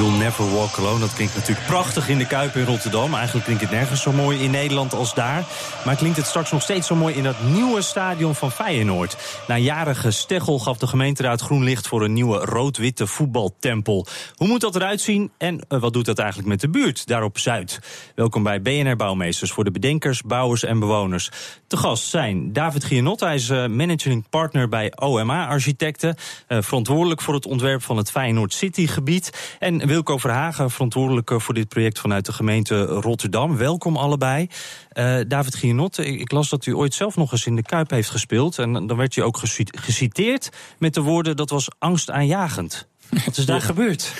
You'll 0.00 0.18
Never 0.18 0.54
Walk 0.54 0.78
Alone, 0.78 1.00
dat 1.00 1.14
klinkt 1.14 1.34
natuurlijk 1.34 1.66
prachtig 1.66 2.08
in 2.08 2.18
de 2.18 2.26
Kuip 2.26 2.54
in 2.54 2.64
Rotterdam. 2.64 3.14
Eigenlijk 3.14 3.44
klinkt 3.44 3.62
het 3.62 3.72
nergens 3.72 4.02
zo 4.02 4.12
mooi 4.12 4.38
in 4.38 4.50
Nederland 4.50 4.94
als 4.94 5.14
daar. 5.14 5.44
Maar 5.84 5.96
klinkt 5.96 6.16
het 6.16 6.26
straks 6.26 6.50
nog 6.50 6.62
steeds 6.62 6.86
zo 6.86 6.94
mooi 6.94 7.14
in 7.14 7.22
dat 7.22 7.42
nieuwe 7.42 7.82
stadion 7.82 8.34
van 8.34 8.50
Feyenoord. 8.52 9.16
Na 9.46 9.58
jarige 9.58 10.10
steggel 10.10 10.58
gaf 10.58 10.78
de 10.78 10.86
gemeenteraad 10.86 11.40
groen 11.40 11.64
licht 11.64 11.88
voor 11.88 12.02
een 12.02 12.12
nieuwe 12.12 12.38
rood-witte 12.38 13.06
voetbaltempel. 13.06 14.06
Hoe 14.34 14.48
moet 14.48 14.60
dat 14.60 14.76
eruit 14.76 15.00
zien 15.00 15.30
en 15.38 15.64
eh, 15.68 15.80
wat 15.80 15.92
doet 15.92 16.04
dat 16.04 16.18
eigenlijk 16.18 16.48
met 16.48 16.60
de 16.60 16.68
buurt 16.68 17.06
daar 17.06 17.22
op 17.22 17.38
Zuid? 17.38 17.80
Welkom 18.14 18.42
bij 18.42 18.62
BNR 18.62 18.96
Bouwmeesters 18.96 19.52
voor 19.52 19.64
de 19.64 19.70
bedenkers, 19.70 20.22
bouwers 20.22 20.64
en 20.64 20.78
bewoners. 20.78 21.30
Te 21.66 21.76
gast 21.76 22.04
zijn 22.04 22.52
David 22.52 22.84
Gianot, 22.84 23.20
hij 23.20 23.34
is 23.34 23.50
eh, 23.50 23.66
managing 23.66 24.24
partner 24.30 24.68
bij 24.68 24.92
OMA 24.96 25.46
Architecten. 25.46 26.16
eh, 26.46 26.58
verantwoordelijk 26.62 27.20
voor 27.20 27.34
het 27.34 27.46
ontwerp 27.46 27.82
van 27.82 27.96
het 27.96 28.10
Feyenoord 28.10 28.52
City 28.52 28.86
gebied. 28.86 29.56
En 29.58 29.88
Wilco 29.90 30.18
Verhagen, 30.18 30.70
verantwoordelijke 30.70 31.40
voor 31.40 31.54
dit 31.54 31.68
project 31.68 31.98
vanuit 31.98 32.26
de 32.26 32.32
gemeente 32.32 32.84
Rotterdam. 32.84 33.56
Welkom 33.56 33.96
allebei. 33.96 34.48
Eh, 34.88 35.16
David 35.28 35.54
Gianot, 35.54 35.98
ik, 35.98 36.32
las 36.32 36.48
dat 36.48 36.66
u 36.66 36.74
ooit 36.74 36.94
zelf 36.94 37.16
nog 37.16 37.32
eens 37.32 37.46
in 37.46 37.56
de 37.56 37.62
Kuip 37.62 37.90
heeft 37.90 38.10
gespeeld. 38.10 38.58
En 38.58 38.72
dan 38.86 38.96
werd 38.96 39.16
u 39.16 39.22
ook 39.22 39.36
geci- 39.36 39.64
geciteerd 39.78 40.50
met 40.78 40.94
de 40.94 41.00
woorden: 41.00 41.36
dat 41.36 41.50
was 41.50 41.68
angstaanjagend. 41.78 42.86
Wat 43.24 43.36
is 43.36 43.46
daar 43.46 43.60
gebeurd? 43.60 44.12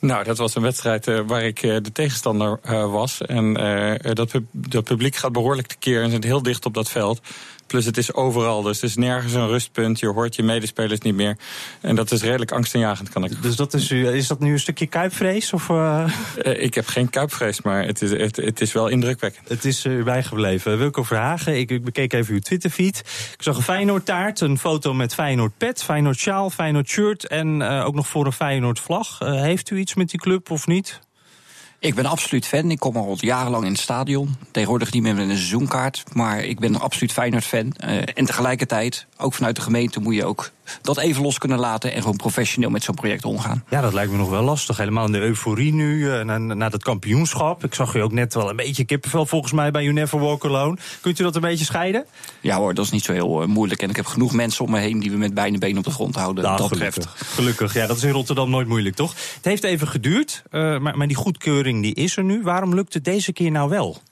Nou, 0.00 0.24
dat 0.24 0.38
was 0.38 0.54
een 0.54 0.62
wedstrijd 0.62 1.06
eh, 1.06 1.20
waar 1.26 1.42
ik 1.42 1.62
eh, 1.62 1.76
de 1.82 1.92
tegenstander 1.92 2.58
eh, 2.62 2.90
was. 2.90 3.20
En 3.22 3.56
eh, 3.56 4.12
dat, 4.14 4.28
pub- 4.28 4.46
dat 4.52 4.84
publiek 4.84 5.16
gaat 5.16 5.32
behoorlijk 5.32 5.66
tekeer 5.66 6.02
en 6.02 6.10
zit 6.10 6.24
heel 6.24 6.42
dicht 6.42 6.66
op 6.66 6.74
dat 6.74 6.90
veld. 6.90 7.20
Plus 7.68 7.84
het 7.84 7.96
is 7.96 8.14
overal, 8.14 8.62
dus 8.62 8.80
het 8.80 8.90
is 8.90 8.96
nergens 8.96 9.32
een 9.32 9.48
rustpunt. 9.48 9.98
Je 9.98 10.06
hoort 10.06 10.36
je 10.36 10.42
medespelers 10.42 11.00
niet 11.00 11.14
meer. 11.14 11.36
En 11.80 11.94
dat 11.94 12.12
is 12.12 12.22
redelijk 12.22 12.52
angstaanjagend, 12.52 13.08
kan 13.08 13.24
ik 13.24 13.42
Dus 13.42 13.56
dat 13.56 13.74
is, 13.74 13.90
u, 13.90 14.08
is 14.08 14.26
dat 14.26 14.40
nu 14.40 14.52
een 14.52 14.60
stukje 14.60 14.86
Kuipvrees? 14.86 15.52
Of, 15.52 15.68
eh, 15.68 16.04
Eh, 16.42 16.62
Ik 16.62 16.74
heb 16.74 16.86
geen 16.86 17.10
kuipvrees, 17.10 17.62
maar 17.62 17.84
het 17.84 18.02
is, 18.02 18.10
het, 18.10 18.36
het 18.36 18.60
is 18.60 18.72
wel 18.72 18.88
indrukwekkend. 18.88 19.48
Het 19.48 19.64
is 19.64 19.84
er 19.84 20.04
bijgebleven. 20.04 20.78
Wilco 20.78 21.02
Verhagen, 21.02 21.58
ik, 21.58 21.70
ik 21.70 21.84
bekeek 21.84 22.12
even 22.12 22.34
uw 22.34 22.40
Twitterfeed. 22.40 22.98
Ik 23.32 23.42
zag 23.42 23.56
een 23.56 23.62
Feyenoord 23.62 24.04
taart, 24.04 24.40
een 24.40 24.58
foto 24.58 24.94
met 24.94 25.14
Feyenoord 25.14 25.52
pet, 25.56 25.82
Feyenoord 25.82 26.16
sjaal, 26.16 26.50
Feyenoord 26.50 26.88
shirt 26.88 27.26
en 27.26 27.62
eh, 27.62 27.86
ook 27.86 27.94
nog 27.94 28.08
voor 28.08 28.26
een 28.26 28.32
Feyenoord 28.32 28.80
vlag. 28.80 29.20
Eh, 29.20 29.40
heeft 29.40 29.70
u 29.70 29.78
iets 29.78 29.94
met 29.94 30.10
die 30.10 30.20
club 30.20 30.50
of 30.50 30.66
niet? 30.66 31.00
Ik 31.80 31.94
ben 31.94 32.06
absoluut 32.06 32.46
fan. 32.46 32.70
Ik 32.70 32.78
kom 32.78 32.96
al 32.96 33.16
jarenlang 33.20 33.64
in 33.64 33.70
het 33.70 33.80
stadion. 33.80 34.36
Tegenwoordig 34.50 34.92
niet 34.92 35.02
meer 35.02 35.14
met 35.14 35.28
een 35.28 35.36
seizoenkaart. 35.36 36.04
Maar 36.12 36.44
ik 36.44 36.58
ben 36.58 36.80
absoluut 36.80 37.12
Feyenoord-fan. 37.12 37.72
Eh, 37.72 37.96
en 38.14 38.24
tegelijkertijd, 38.24 39.06
ook 39.16 39.34
vanuit 39.34 39.56
de 39.56 39.62
gemeente, 39.62 40.00
moet 40.00 40.14
je 40.14 40.24
ook 40.24 40.50
dat 40.82 40.98
even 40.98 41.22
los 41.22 41.38
kunnen 41.38 41.58
laten. 41.58 41.92
En 41.92 42.00
gewoon 42.00 42.16
professioneel 42.16 42.70
met 42.70 42.82
zo'n 42.82 42.94
project 42.94 43.24
omgaan. 43.24 43.64
Ja, 43.68 43.80
dat 43.80 43.92
lijkt 43.92 44.10
me 44.10 44.16
nog 44.16 44.30
wel 44.30 44.42
lastig. 44.42 44.76
Helemaal 44.76 45.06
in 45.06 45.12
de 45.12 45.20
euforie 45.20 45.74
nu, 45.74 46.12
eh, 46.12 46.24
na, 46.24 46.38
na 46.38 46.68
dat 46.68 46.82
kampioenschap. 46.82 47.64
Ik 47.64 47.74
zag 47.74 47.94
u 47.94 48.00
ook 48.00 48.12
net 48.12 48.34
wel 48.34 48.50
een 48.50 48.56
beetje 48.56 48.84
kippenvel 48.84 49.26
volgens 49.26 49.52
mij 49.52 49.70
bij 49.70 49.82
You 49.82 49.94
Never 49.94 50.18
Walk 50.18 50.44
Alone. 50.44 50.76
Kunt 51.00 51.18
u 51.18 51.22
dat 51.22 51.34
een 51.34 51.40
beetje 51.40 51.64
scheiden? 51.64 52.06
Ja 52.40 52.56
hoor, 52.56 52.74
dat 52.74 52.84
is 52.84 52.90
niet 52.90 53.04
zo 53.04 53.12
heel 53.12 53.42
eh, 53.42 53.48
moeilijk. 53.48 53.82
En 53.82 53.90
ik 53.90 53.96
heb 53.96 54.06
genoeg 54.06 54.32
mensen 54.32 54.64
om 54.64 54.70
me 54.70 54.78
heen 54.78 55.00
die 55.00 55.10
we 55.10 55.16
met 55.16 55.34
beide 55.34 55.58
benen 55.58 55.78
op 55.78 55.84
de 55.84 55.90
grond 55.90 56.14
houden. 56.14 56.44
Nou, 56.44 56.56
dat 56.56 56.68
gelukkig. 56.68 56.94
betreft. 56.94 57.32
Gelukkig, 57.32 57.74
ja, 57.74 57.86
dat 57.86 57.96
is 57.96 58.02
in 58.02 58.10
Rotterdam 58.10 58.50
nooit 58.50 58.68
moeilijk, 58.68 58.94
toch? 58.96 59.14
Het 59.34 59.44
heeft 59.44 59.64
even 59.64 59.88
geduurd, 59.88 60.42
eh, 60.50 60.78
maar, 60.78 60.96
maar 60.96 61.06
die 61.06 61.16
goedkeuring 61.16 61.82
die 61.82 61.94
is 61.94 62.16
er 62.16 62.24
nu. 62.24 62.42
Waarom 62.42 62.74
lukt 62.74 62.94
het 62.94 63.04
deze 63.04 63.32
keer 63.32 63.50
nou 63.50 63.68
wel? 63.68 64.02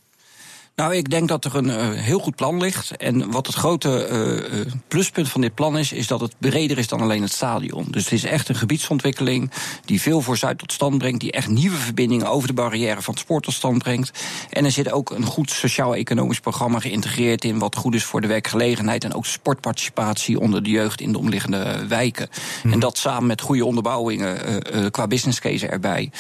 Nou, 0.77 0.95
ik 0.95 1.11
denk 1.11 1.29
dat 1.29 1.45
er 1.45 1.57
een 1.57 1.71
eh, 1.71 1.91
heel 1.91 2.19
goed 2.19 2.37
plan 2.37 2.61
ligt. 2.61 2.97
En 2.97 3.31
wat 3.31 3.47
het 3.47 3.57
grote 3.57 4.05
eh, 4.05 4.61
eh, 4.61 4.67
pluspunt 4.89 5.29
van 5.29 5.41
dit 5.41 5.55
plan 5.55 5.79
is, 5.79 5.93
is 5.93 6.07
dat 6.07 6.21
het 6.21 6.35
breder 6.39 6.79
is 6.79 6.89
dan 6.89 7.01
alleen 7.01 7.23
het 7.23 7.33
stadion. 7.33 7.87
Dus 7.91 8.05
het 8.05 8.13
is 8.13 8.25
echt 8.25 8.49
een 8.49 8.55
gebiedsontwikkeling 8.55 9.51
die 9.85 10.01
veel 10.01 10.21
voor 10.21 10.37
Zuid 10.37 10.59
tot 10.59 10.73
stand 10.73 10.99
brengt. 10.99 11.21
Die 11.21 11.33
echt 11.33 11.49
nieuwe 11.49 11.77
verbindingen 11.77 12.27
over 12.27 12.49
de 12.49 12.55
barrière 12.55 13.03
van 13.03 13.15
het 13.15 13.23
sport 13.23 13.45
tot 13.45 13.55
stand 13.55 13.79
brengt. 13.79 14.25
En 14.51 14.65
er 14.65 14.71
zit 14.71 14.93
ook 14.93 15.11
een 15.11 15.25
goed 15.25 15.51
sociaal-economisch 15.51 16.41
programma 16.41 16.79
geïntegreerd 16.79 17.45
in. 17.45 17.59
Wat 17.59 17.77
goed 17.77 17.95
is 17.95 18.05
voor 18.05 18.21
de 18.21 18.27
werkgelegenheid 18.27 19.05
en 19.05 19.15
ook 19.15 19.27
sportparticipatie 19.27 20.41
onder 20.41 20.63
de 20.63 20.71
jeugd 20.71 21.01
in 21.01 21.13
de 21.13 21.19
omliggende 21.19 21.87
wijken. 21.87 22.29
En 22.63 22.79
dat 22.79 22.99
samen 22.99 23.27
met 23.27 23.41
goede 23.41 23.65
onderbouwingen 23.65 24.63
qua 24.91 25.07
business 25.07 25.41
case 25.41 25.67
erbij, 25.67 26.11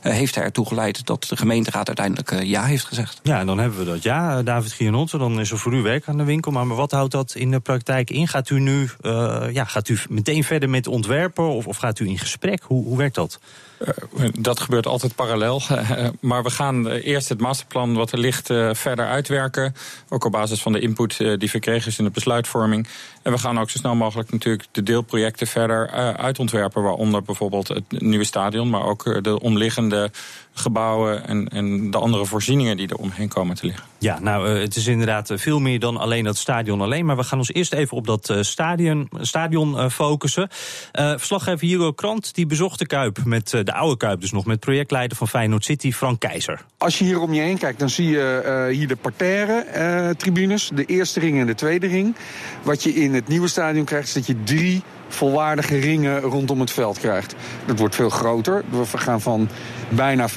heeft 0.00 0.36
ertoe 0.36 0.66
geleid 0.66 1.06
dat 1.06 1.24
de 1.28 1.36
gemeenteraad 1.36 1.86
uiteindelijk 1.86 2.44
ja 2.44 2.64
heeft 2.64 2.84
gezegd. 2.84 3.20
Ja, 3.22 3.40
en 3.40 3.46
dan 3.46 3.58
hebben 3.58 3.78
we 3.78 3.84
dat. 3.84 4.04
Ja, 4.06 4.38
eh, 4.38 4.44
David 4.44 4.72
Gianotte, 4.72 5.18
dan 5.18 5.40
is 5.40 5.50
er 5.50 5.58
voor 5.58 5.74
u 5.74 5.82
werk 5.82 6.08
aan 6.08 6.16
de 6.16 6.24
winkel. 6.24 6.52
Maar 6.52 6.66
wat 6.66 6.90
houdt 6.90 7.12
dat 7.12 7.34
in 7.34 7.50
de 7.50 7.60
praktijk 7.60 8.10
in? 8.10 8.28
Gaat 8.28 8.50
u 8.50 8.60
nu 8.60 8.88
eh, 9.00 9.46
ja, 9.50 9.64
gaat 9.64 9.88
u 9.88 9.98
meteen 10.08 10.44
verder 10.44 10.70
met 10.70 10.86
ontwerpen 10.86 11.44
of, 11.44 11.66
of 11.66 11.76
gaat 11.76 11.98
u 11.98 12.06
in 12.06 12.18
gesprek? 12.18 12.62
Hoe, 12.62 12.84
hoe 12.84 12.96
werkt 12.96 13.14
dat? 13.14 13.40
Eh, 13.78 14.28
Dat 14.38 14.60
gebeurt 14.60 14.86
altijd 14.86 15.14
parallel. 15.14 15.62
maar 16.20 16.42
we 16.42 16.50
gaan 16.50 16.88
eh, 16.88 17.06
eerst 17.06 17.28
het 17.28 17.40
masterplan 17.40 17.94
wat 17.94 18.12
er 18.12 18.18
ligt 18.18 18.50
eh, 18.50 18.70
verder 18.72 19.06
uitwerken. 19.06 19.74
Ook 20.08 20.24
op 20.24 20.32
basis 20.32 20.62
van 20.62 20.72
de 20.72 20.80
input 20.80 21.16
die 21.16 21.50
verkregen 21.50 21.90
is 21.90 21.98
in 21.98 22.04
de 22.04 22.10
besluitvorming. 22.10 22.88
En 23.22 23.32
we 23.32 23.38
gaan 23.38 23.58
ook 23.58 23.70
zo 23.70 23.78
snel 23.78 23.94
mogelijk 23.94 24.32
natuurlijk 24.32 24.66
de 24.72 24.82
deelprojecten 24.82 25.46
verder 25.46 25.90
uitontwerpen. 26.16 26.82
Waaronder 26.82 27.22
bijvoorbeeld 27.22 27.68
het 27.68 27.84
nieuwe 28.00 28.24
stadion, 28.24 28.70
maar 28.70 28.84
ook 28.84 29.24
de 29.24 29.40
omliggende 29.40 30.10
gebouwen 30.52 31.26
en, 31.26 31.48
en 31.48 31.90
de 31.90 31.98
andere 31.98 32.24
voorzieningen 32.26 32.76
die 32.76 32.88
er 32.88 32.96
omheen 32.96 33.28
komen 33.28 33.56
te 33.56 33.66
liggen. 33.66 33.84
Ja, 33.98 34.18
nou, 34.20 34.48
het 34.48 34.76
is 34.76 34.86
inderdaad 34.86 35.30
veel 35.34 35.58
meer 35.58 35.80
dan 35.80 35.96
alleen 35.96 36.24
dat 36.24 36.36
stadion 36.36 36.80
alleen. 36.80 37.06
Maar 37.06 37.16
we 37.16 37.24
gaan 37.24 37.38
ons 37.38 37.52
eerst 37.52 37.72
even 37.72 37.96
op 37.96 38.06
dat 38.06 38.34
stadion, 38.40 39.08
stadion 39.20 39.90
focussen. 39.90 40.48
Eh, 40.92 41.10
verslaggever 41.10 41.66
Hugo 41.66 41.92
Krant 41.92 42.34
die 42.34 42.46
bezocht 42.46 42.78
de 42.78 42.86
Kuip 42.86 43.24
met 43.24 43.62
de 43.66 43.72
oude 43.72 43.96
Kuip, 43.96 44.20
dus 44.20 44.32
nog 44.32 44.46
met 44.46 44.60
projectleider 44.60 45.16
van 45.16 45.28
Feyenoord 45.28 45.64
City, 45.64 45.92
Frank 45.92 46.20
Keizer. 46.20 46.60
Als 46.78 46.98
je 46.98 47.04
hier 47.04 47.20
om 47.20 47.32
je 47.32 47.40
heen 47.40 47.58
kijkt, 47.58 47.78
dan 47.78 47.90
zie 47.90 48.08
je 48.08 48.42
eh, 48.44 48.76
hier 48.76 48.88
de 48.88 48.96
parterre 48.96 49.52
eh, 49.52 50.08
tribunes. 50.10 50.70
De 50.74 50.84
eerste 50.84 51.20
ring 51.20 51.40
en 51.40 51.46
de 51.46 51.54
tweede 51.54 51.86
ring. 51.86 52.16
Wat 52.62 52.82
je 52.82 52.94
in 52.94 53.14
het 53.14 53.28
nieuwe 53.28 53.48
stadion 53.48 53.84
krijgt, 53.84 54.06
is 54.08 54.14
dat 54.14 54.26
je 54.26 54.42
drie 54.42 54.82
volwaardige 55.08 55.78
ringen 55.78 56.20
rondom 56.20 56.60
het 56.60 56.70
veld 56.70 56.98
krijgt. 56.98 57.34
Dat 57.66 57.78
wordt 57.78 57.94
veel 57.94 58.10
groter. 58.10 58.64
We 58.70 58.98
gaan 58.98 59.20
van 59.20 59.48
bijna 59.88 60.28
50.000 60.28 60.34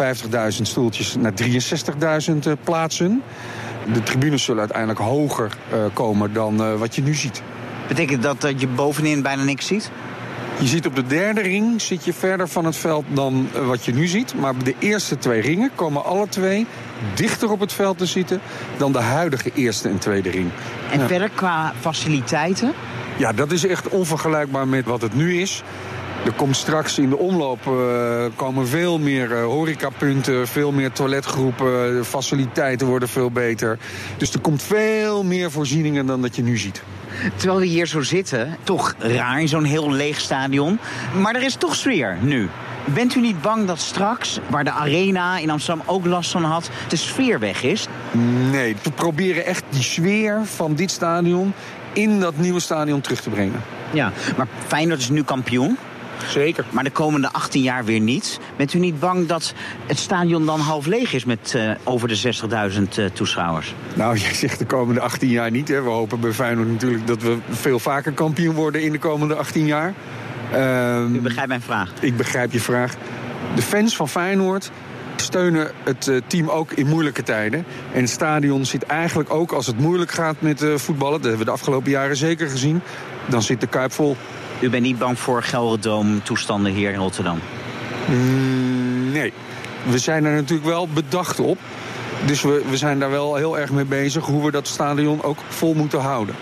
stoeltjes 0.62 1.16
naar 1.16 1.34
63.000 1.34 2.38
eh, 2.44 2.54
plaatsen. 2.64 3.22
De 3.94 4.04
tribunes 4.04 4.44
zullen 4.44 4.60
uiteindelijk 4.60 5.00
hoger 5.00 5.58
eh, 5.72 5.80
komen 5.94 6.34
dan 6.34 6.64
eh, 6.64 6.76
wat 6.76 6.96
je 6.96 7.02
nu 7.02 7.14
ziet. 7.14 7.42
Betekent 7.88 8.24
dat 8.24 8.42
dat 8.42 8.62
je 8.62 8.68
bovenin 8.68 9.22
bijna 9.22 9.44
niks 9.44 9.66
ziet? 9.66 9.92
Je 10.60 10.68
ziet 10.68 10.86
op 10.86 10.96
de 10.96 11.08
derde 11.08 11.42
ring 11.42 11.82
zit 11.82 12.06
je 12.06 12.14
verder 12.14 12.48
van 12.48 12.66
het 12.66 12.76
veld 12.76 13.06
dan 13.10 13.48
eh, 13.54 13.68
wat 13.68 13.86
je 13.86 13.94
nu 13.94 14.08
ziet. 14.08 14.34
Maar 14.36 14.54
de 14.64 14.76
eerste 14.80 15.18
twee 15.18 15.42
ringen 15.42 15.72
komen 15.76 16.06
alle 16.06 16.28
twee 16.28 16.66
dichter 17.16 17.52
op 17.52 17.60
het 17.60 17.74
veld 17.74 17.98
te 17.98 18.06
zitten 18.06 18.42
dan 18.78 18.92
de 18.92 19.00
huidige 19.00 19.52
eerste 19.56 19.90
en 19.90 19.98
tweede 19.98 20.30
ring. 20.30 20.50
En 20.92 21.00
Ja. 21.00 21.08
verder 21.08 21.30
qua 21.36 21.74
faciliteiten? 21.80 22.74
Ja, 23.18 23.34
dat 23.34 23.52
is 23.52 23.66
echt 23.66 23.88
onvergelijkbaar 23.90 24.68
met 24.68 24.86
wat 24.86 25.02
het 25.02 25.16
nu 25.16 25.42
is. 25.42 25.64
Er 26.26 26.32
komt 26.34 26.56
straks 26.56 26.98
in 26.98 27.10
de 27.10 27.18
omloop 27.18 27.68
eh, 27.68 28.26
komen 28.36 28.68
veel 28.68 29.00
meer 29.00 29.32
eh, 29.32 29.44
horecapunten, 29.44 30.48
veel 30.48 30.72
meer 30.72 30.92
toiletgroepen, 30.92 31.96
de 31.98 32.04
faciliteiten 32.04 32.88
worden 32.88 33.10
veel 33.10 33.32
beter. 33.32 33.78
Dus 34.18 34.34
er 34.34 34.40
komt 34.40 34.62
veel 34.64 35.24
meer 35.24 35.52
voorzieningen 35.52 36.06
dan 36.06 36.22
dat 36.22 36.36
je 36.36 36.44
nu 36.44 36.58
ziet. 36.58 36.84
Terwijl 37.36 37.60
we 37.60 37.66
hier 37.66 37.88
zo 37.88 38.02
zitten, 38.02 38.58
toch 38.64 38.96
raar 38.98 39.42
in 39.42 39.48
zo'n 39.48 39.64
heel 39.64 39.92
leeg 39.92 40.20
stadion. 40.20 40.80
Maar 41.22 41.36
er 41.36 41.44
is 41.44 41.56
toch 41.56 41.76
sfeer 41.76 42.18
nu. 42.22 42.50
Bent 42.86 43.16
u 43.16 43.22
niet 43.22 43.42
bang 43.42 43.68
dat 43.68 43.80
straks, 43.80 44.40
waar 44.50 44.64
de 44.64 44.72
arena 44.72 45.38
in 45.38 45.50
Amsterdam 45.50 45.86
ook 45.86 46.06
last 46.06 46.32
van 46.32 46.44
had, 46.44 46.70
de 46.88 46.96
sfeer 46.96 47.40
weg 47.40 47.64
is? 47.64 47.88
Nee, 48.52 48.76
we 48.84 48.92
proberen 48.92 49.46
echt 49.46 49.64
die 49.70 49.84
sfeer 49.84 50.42
van 50.44 50.76
dit 50.76 50.92
stadion 50.92 51.54
in 51.94 52.20
dat 52.20 52.38
nieuwe 52.38 52.60
stadion 52.60 53.02
terug 53.02 53.22
te 53.22 53.30
brengen. 53.30 53.62
Ja, 53.94 54.12
maar 54.38 54.48
Feyenoord 54.68 55.00
is 55.00 55.10
nu 55.10 55.24
kampioen. 55.24 55.78
Zeker. 56.28 56.66
Maar 56.70 56.84
de 56.84 56.90
komende 56.90 57.32
18 57.32 57.62
jaar 57.62 57.86
weer 57.86 58.00
niet. 58.00 58.40
Bent 58.56 58.74
u 58.74 58.80
niet 58.80 59.00
bang 59.00 59.28
dat 59.28 59.54
het 59.86 59.98
stadion 59.98 60.46
dan 60.46 60.60
half 60.60 60.86
leeg 60.86 61.14
is 61.14 61.26
met 61.26 61.54
uh, 61.56 61.72
over 61.84 62.08
de 62.08 62.34
60.000 62.72 62.82
uh, 63.00 63.06
toeschouwers? 63.06 63.74
Nou, 63.94 64.18
jij 64.26 64.34
zegt 64.34 64.60
de 64.60 64.66
komende 64.66 65.00
18 65.00 65.30
jaar 65.30 65.52
niet. 65.52 65.68
Hè. 65.68 65.82
We 65.82 65.90
hopen 65.90 66.20
bij 66.20 66.32
Feyenoord 66.32 66.68
natuurlijk 66.68 67.08
dat 67.08 67.22
we 67.22 67.38
veel 67.50 67.80
vaker 67.80 68.12
kampioen 68.12 68.56
worden 68.56 68.84
in 68.84 68.92
de 68.92 69.00
komende 69.00 69.36
18 69.36 69.66
jaar. 69.66 69.94
Um, 70.56 71.16
u 71.16 71.20
begrijpt 71.20 71.50
mijn 71.50 71.62
vraag? 71.62 71.92
Ik 72.00 72.18
begrijp 72.18 72.52
je 72.52 72.60
vraag. 72.60 72.96
De 73.56 73.62
fans 73.62 73.96
van 73.96 74.10
Feyenoord 74.10 74.72
steunen 75.16 75.72
het 75.84 76.08
uh, 76.08 76.22
team 76.28 76.50
ook 76.50 76.72
in 76.72 76.88
moeilijke 76.88 77.24
tijden. 77.24 77.66
En 77.94 78.02
het 78.02 78.10
stadion 78.10 78.66
zit 78.66 78.84
eigenlijk 78.84 79.34
ook 79.34 79.52
als 79.52 79.68
het 79.68 79.80
moeilijk 79.80 80.12
gaat 80.12 80.36
met 80.40 80.64
voetballen. 80.76 81.22
Dat 81.22 81.22
hebben 81.22 81.40
we 81.40 81.46
de 81.46 81.58
afgelopen 81.58 81.92
jaren 81.92 82.16
zeker 82.16 82.50
gezien. 82.50 82.82
Dan 83.28 83.42
zit 83.42 83.62
de 83.62 83.68
Kuip 83.68 83.92
vol. 83.92 84.18
U 84.60 84.70
bent 84.70 84.84
niet 84.84 84.98
bang 84.98 85.20
voor 85.20 85.44
Gelderdoom 85.44 86.24
toestanden 86.24 86.72
hier 86.72 86.92
in 86.92 87.00
Rotterdam? 87.00 87.40
Mm, 88.10 89.12
nee. 89.12 89.34
We 89.84 89.98
zijn 89.98 90.26
er 90.26 90.36
natuurlijk 90.36 90.70
wel 90.70 90.88
bedacht 90.88 91.40
op. 91.40 91.58
Dus 92.26 92.42
we, 92.42 92.64
we 92.70 92.78
zijn 92.78 93.00
daar 93.00 93.10
wel 93.10 93.36
heel 93.36 93.60
erg 93.60 93.72
mee 93.72 93.86
bezig 93.86 94.26
hoe 94.26 94.46
we 94.46 94.52
dat 94.52 94.68
stadion 94.68 95.24
ook 95.24 95.40
vol 95.48 95.74
moeten 95.74 96.00
houden. 96.00 96.36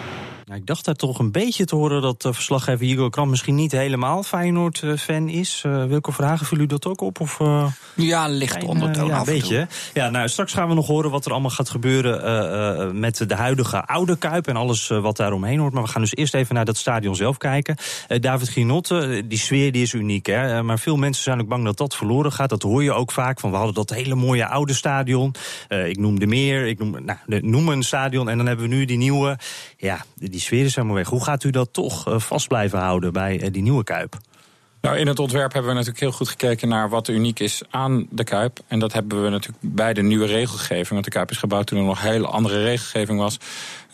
Ik 0.54 0.66
dacht 0.66 0.86
daar 0.86 0.96
toch 0.96 1.20
een 1.20 1.32
beetje 1.32 1.66
te 1.66 1.76
horen 1.76 2.02
dat 2.02 2.26
uh, 2.26 2.34
verslaggever 2.34 2.86
Hugo 2.86 3.10
Kram 3.10 3.30
misschien 3.30 3.56
niet 3.56 3.72
helemaal 3.72 4.24
Feyenoord-fan 4.24 5.30
is. 5.30 5.64
Uh, 5.66 5.86
Wilco 5.86 6.12
Vragen, 6.12 6.46
viel 6.46 6.60
u 6.60 6.66
dat 6.66 6.86
ook 6.86 7.02
op? 7.02 7.20
Of, 7.20 7.40
uh, 7.40 7.72
ja, 7.96 8.28
licht 8.28 8.64
ondertoon 8.64 9.08
ja, 9.08 9.18
een 9.18 9.26
beetje. 9.26 9.68
Ja, 9.94 10.10
nou, 10.10 10.30
straks 10.30 10.54
gaan 10.54 10.68
we 10.68 10.74
nog 10.74 10.88
horen 10.88 11.12
wat 11.12 11.26
er 11.26 11.32
allemaal 11.32 11.50
gaat 11.50 11.70
gebeuren 11.70 13.00
met 13.00 13.24
de 13.28 13.36
huidige 13.36 13.86
oude 13.86 14.18
Kuip 14.18 14.48
en 14.48 14.56
alles 14.56 14.88
wat 14.88 15.18
daar 15.18 15.34
omheen 15.34 15.60
hoort. 15.60 15.74
Maar 15.74 15.84
we 15.84 15.90
gaan 15.90 16.02
dus 16.02 16.16
eerst 16.16 16.34
even 16.34 16.56
naar 16.56 16.66
dat 16.66 16.78
stadion 16.78 17.16
zelf 17.16 17.38
kijken. 17.38 17.76
David 18.20 18.50
Ginotte, 18.50 19.24
die 19.26 19.38
sfeer 19.38 19.72
die 19.72 19.82
is 19.82 19.94
uniek, 19.94 20.26
hè? 20.26 20.64
maar 20.64 20.80
veel 20.80 20.98
mensen 20.98 21.24
zijn 21.24 21.42
ook 21.42 21.48
bang 21.48 21.64
dat 21.64 21.78
dat 21.78 21.96
verloren 21.96 22.32
gaat. 22.32 22.50
Dat 22.50 22.62
hoor 22.62 22.84
je 22.84 22.94
ook 22.94 23.12
vaak, 23.12 23.40
van 23.40 23.50
we 23.50 23.56
hadden 23.56 23.76
dat 23.76 23.90
hele 23.90 24.16
mooie 24.16 24.48
oude 24.48 24.74
stadion. 24.74 25.36
ik 25.68 25.98
noem 25.98 26.20
de 26.20 26.28
meer, 26.28 26.68
ik 26.68 26.80
noem, 26.80 27.06
nou, 27.06 27.42
noem 27.42 27.70
een 27.70 27.84
stadion 27.84 28.30
en 28.30 28.38
dan 28.38 28.48
hebben 28.48 28.70
we 28.70 28.76
nu 28.76 28.86
die 28.86 28.98
nieuwe. 28.98 29.38
Ja, 29.78 30.06
die 30.16 30.37
die 30.38 30.46
sfeer 30.46 30.66
helemaal 30.76 30.96
weg. 30.96 31.08
Hoe 31.08 31.24
gaat 31.24 31.44
u 31.44 31.50
dat 31.50 31.74
toch 31.74 32.08
uh, 32.08 32.20
vast 32.20 32.48
blijven 32.48 32.80
houden 32.80 33.14
bij 33.14 33.42
uh, 33.42 33.48
die 33.52 33.62
nieuwe 33.62 33.84
Kuip? 33.84 34.18
Nou, 34.82 34.98
in 34.98 35.08
het 35.08 35.20
ontwerp 35.20 35.54
hebben 35.54 35.72
we 35.72 35.78
natuurlijk 35.78 36.04
heel 36.04 36.12
goed 36.12 36.30
gekeken 36.30 36.68
naar 36.68 36.90
wat 36.90 37.08
uniek 37.08 37.40
is 37.40 37.62
aan 37.70 38.08
de 38.10 38.24
Kuip. 38.24 38.60
En 38.68 38.80
dat 38.80 38.94
hebben 38.94 39.24
we 39.24 39.30
natuurlijk 39.30 39.60
bij 39.62 39.94
de 39.94 40.02
nieuwe 40.02 40.26
regelgeving. 40.26 40.90
Want 40.90 41.04
de 41.04 41.12
Kuip 41.12 41.32
is 41.32 41.38
gebouwd 41.38 41.68
toen 41.68 41.80
er 41.80 41.86
nog 41.86 42.02
hele 42.02 42.28
andere 42.28 42.64
regelgeving 42.64 43.20
was. 43.20 43.38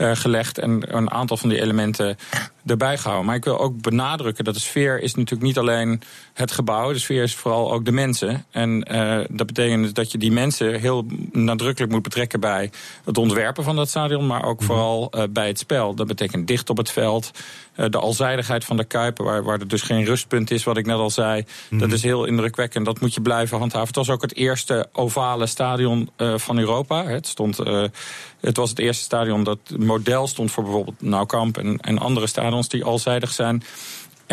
Uh, 0.04 0.16
gelegd 0.16 0.58
en 0.58 0.96
een 0.96 1.12
aantal 1.12 1.38
van 1.38 1.50
die 1.50 1.62
elementen 1.62 2.18
erbij 2.66 2.98
gehouden. 2.98 3.26
Maar 3.26 3.36
ik 3.36 3.44
wil 3.44 3.60
ook 3.60 3.82
benadrukken 3.82 4.44
dat 4.44 4.54
de 4.54 4.60
sfeer 4.60 5.02
is 5.02 5.16
natuurlijk 5.16 5.42
niet 5.42 5.58
alleen 5.58 6.02
het 6.34 6.52
gebouw. 6.52 6.94
De 6.94 7.00
sfeer 7.00 7.24
is 7.24 7.36
vooral 7.36 7.72
ook 7.74 7.86
de 7.86 7.92
mensen. 7.92 8.46
En 8.52 8.88
uh, 8.92 9.20
dat 9.30 9.48
betekent 9.48 9.96
dat 9.96 10.12
je 10.12 10.18
die 10.18 10.32
mensen 10.32 10.80
heel 10.80 11.06
nadrukkelijk 11.32 11.92
moet 11.92 12.02
betrekken 12.02 12.40
bij 12.40 12.72
het 13.04 13.18
ontwerpen 13.18 13.64
van 13.64 13.76
dat 13.76 13.90
stadion. 13.90 14.28
Maar 14.28 14.46
ook 14.46 14.64
vooral 14.64 15.12
uh, 15.12 15.24
bij 15.30 15.48
het 15.48 15.60
spel. 15.60 15.94
Dat 15.94 16.08
betekent 16.08 16.48
dicht 16.48 16.70
op 16.70 16.78
het 16.78 16.92
veld. 16.92 17.32
Uh, 17.76 17.86
de 17.90 17.98
alzijdigheid 17.98 18.66
van 18.66 18.78
de 18.78 18.84
Kuipen, 18.84 19.26
waar, 19.26 19.44
waar 19.44 19.60
er 19.60 19.68
dus 19.68 19.82
geen 19.82 20.06
rustpunt 20.06 20.52
is, 20.52 20.64
wat 20.64 20.78
ik 20.78 20.86
net 20.86 20.98
al 20.98 21.10
zei. 21.10 21.40
Mm 21.40 21.46
-hmm. 21.70 21.80
Dat 21.80 21.92
is 21.92 22.04
heel 22.04 22.26
indrukwekkend. 22.26 22.86
Dat 22.86 23.00
moet 23.00 23.14
je 23.14 23.22
blijven 23.22 23.58
handhaven. 23.58 23.88
Het 23.88 23.96
was 23.96 24.10
ook 24.10 24.22
het 24.22 24.36
eerste 24.36 24.90
ovale 24.92 25.46
stadion 25.46 26.10
van 26.18 26.60
Europa. 26.60 27.06
Het 27.06 27.28
stond 27.28 27.60
het 28.44 28.58
was 28.58 28.70
het 28.70 28.80
eerste 28.80 29.04
stadion 29.04 29.44
dat 29.44 29.60
model 29.94 30.28
stond 30.28 30.52
voor 30.52 30.64
bijvoorbeeld 30.64 31.02
Naukamp 31.02 31.58
en, 31.58 31.80
en 31.80 31.98
andere 31.98 32.28
stadions 32.28 32.70
die 32.70 32.84
alzijdig 32.84 33.32
zijn. 33.32 33.64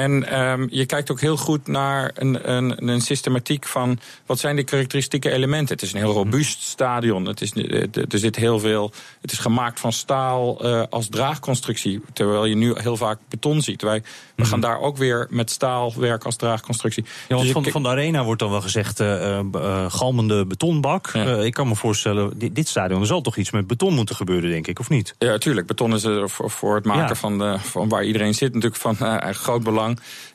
En 0.00 0.40
um, 0.40 0.66
je 0.70 0.86
kijkt 0.86 1.10
ook 1.10 1.20
heel 1.20 1.36
goed 1.36 1.66
naar 1.66 2.10
een, 2.14 2.50
een, 2.50 2.88
een, 2.88 3.00
systematiek 3.00 3.66
van 3.66 3.98
wat 4.26 4.38
zijn 4.38 4.56
de 4.56 4.64
karakteristieke 4.64 5.30
elementen. 5.30 5.74
Het 5.74 5.84
is 5.84 5.92
een 5.92 5.98
heel 5.98 6.12
robuust 6.12 6.62
stadion. 6.62 7.24
Het 7.24 7.40
is, 7.40 7.52
er 7.92 8.18
zit 8.18 8.36
heel 8.36 8.58
veel. 8.58 8.92
Het 9.20 9.32
is 9.32 9.38
gemaakt 9.38 9.80
van 9.80 9.92
staal 9.92 10.66
uh, 10.66 10.82
als 10.90 11.08
draagconstructie. 11.08 12.00
Terwijl 12.12 12.44
je 12.44 12.54
nu 12.54 12.74
heel 12.74 12.96
vaak 12.96 13.18
beton 13.28 13.62
ziet. 13.62 13.82
Wij, 13.82 14.02
we 14.34 14.44
gaan 14.44 14.60
daar 14.60 14.80
ook 14.80 14.96
weer 14.96 15.26
met 15.30 15.50
staal 15.50 15.92
werken 15.96 16.26
als 16.26 16.36
draagconstructie. 16.36 17.04
Ja, 17.28 17.36
dus 17.36 17.50
van, 17.50 17.64
van, 17.64 17.82
de 17.82 17.88
arena 17.88 18.24
wordt 18.24 18.40
dan 18.40 18.50
wel 18.50 18.60
gezegd 18.60 19.00
uh, 19.00 19.40
uh, 19.54 19.84
galmende 19.88 20.46
betonbak. 20.46 21.10
Ja. 21.12 21.36
ik 21.36 21.52
kan 21.52 21.68
me 21.68 21.76
voorstellen, 21.76 22.38
dit, 22.38 22.54
dit, 22.54 22.68
stadion 22.68 23.00
er 23.00 23.06
zal 23.06 23.20
toch 23.20 23.36
iets 23.36 23.50
met 23.50 23.66
beton 23.66 23.94
moeten 23.94 24.16
gebeuren, 24.16 24.50
denk 24.50 24.66
ik, 24.66 24.78
of 24.78 24.88
niet? 24.88 25.14
Ja, 25.18 25.38
tuurlijk. 25.38 25.66
Beton 25.66 25.94
is 25.94 26.04
er 26.04 26.30
voor, 26.30 26.50
voor 26.50 26.74
het 26.74 26.84
maken 26.84 27.08
ja. 27.08 27.14
van, 27.14 27.38
de, 27.38 27.56
van 27.58 27.88
waar 27.88 28.04
iedereen 28.04 28.34
zit 28.34 28.54
natuurlijk 28.54 28.80
van 28.80 28.96
groot 29.34 29.62
belang. 29.62 29.89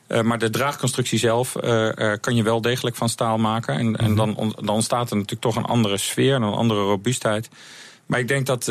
Uh, 0.08 0.20
maar 0.20 0.38
de 0.38 0.50
draagconstructie 0.50 1.18
zelf 1.18 1.56
uh, 1.64 1.88
uh, 1.94 2.12
kan 2.20 2.34
je 2.34 2.42
wel 2.42 2.60
degelijk 2.60 2.96
van 2.96 3.08
staal 3.08 3.38
maken. 3.38 3.78
En, 3.78 3.86
mm 3.86 3.94
-hmm. 3.94 4.06
en 4.06 4.14
dan, 4.14 4.36
on, 4.36 4.52
dan 4.56 4.74
ontstaat 4.74 5.10
er 5.10 5.16
natuurlijk 5.16 5.42
toch 5.42 5.56
een 5.56 5.64
andere 5.64 5.96
sfeer 5.96 6.34
en 6.34 6.42
een 6.42 6.52
andere 6.52 6.80
robuustheid. 6.80 7.48
Maar 8.06 8.20
ik 8.20 8.28
denk 8.28 8.46
dat, 8.46 8.64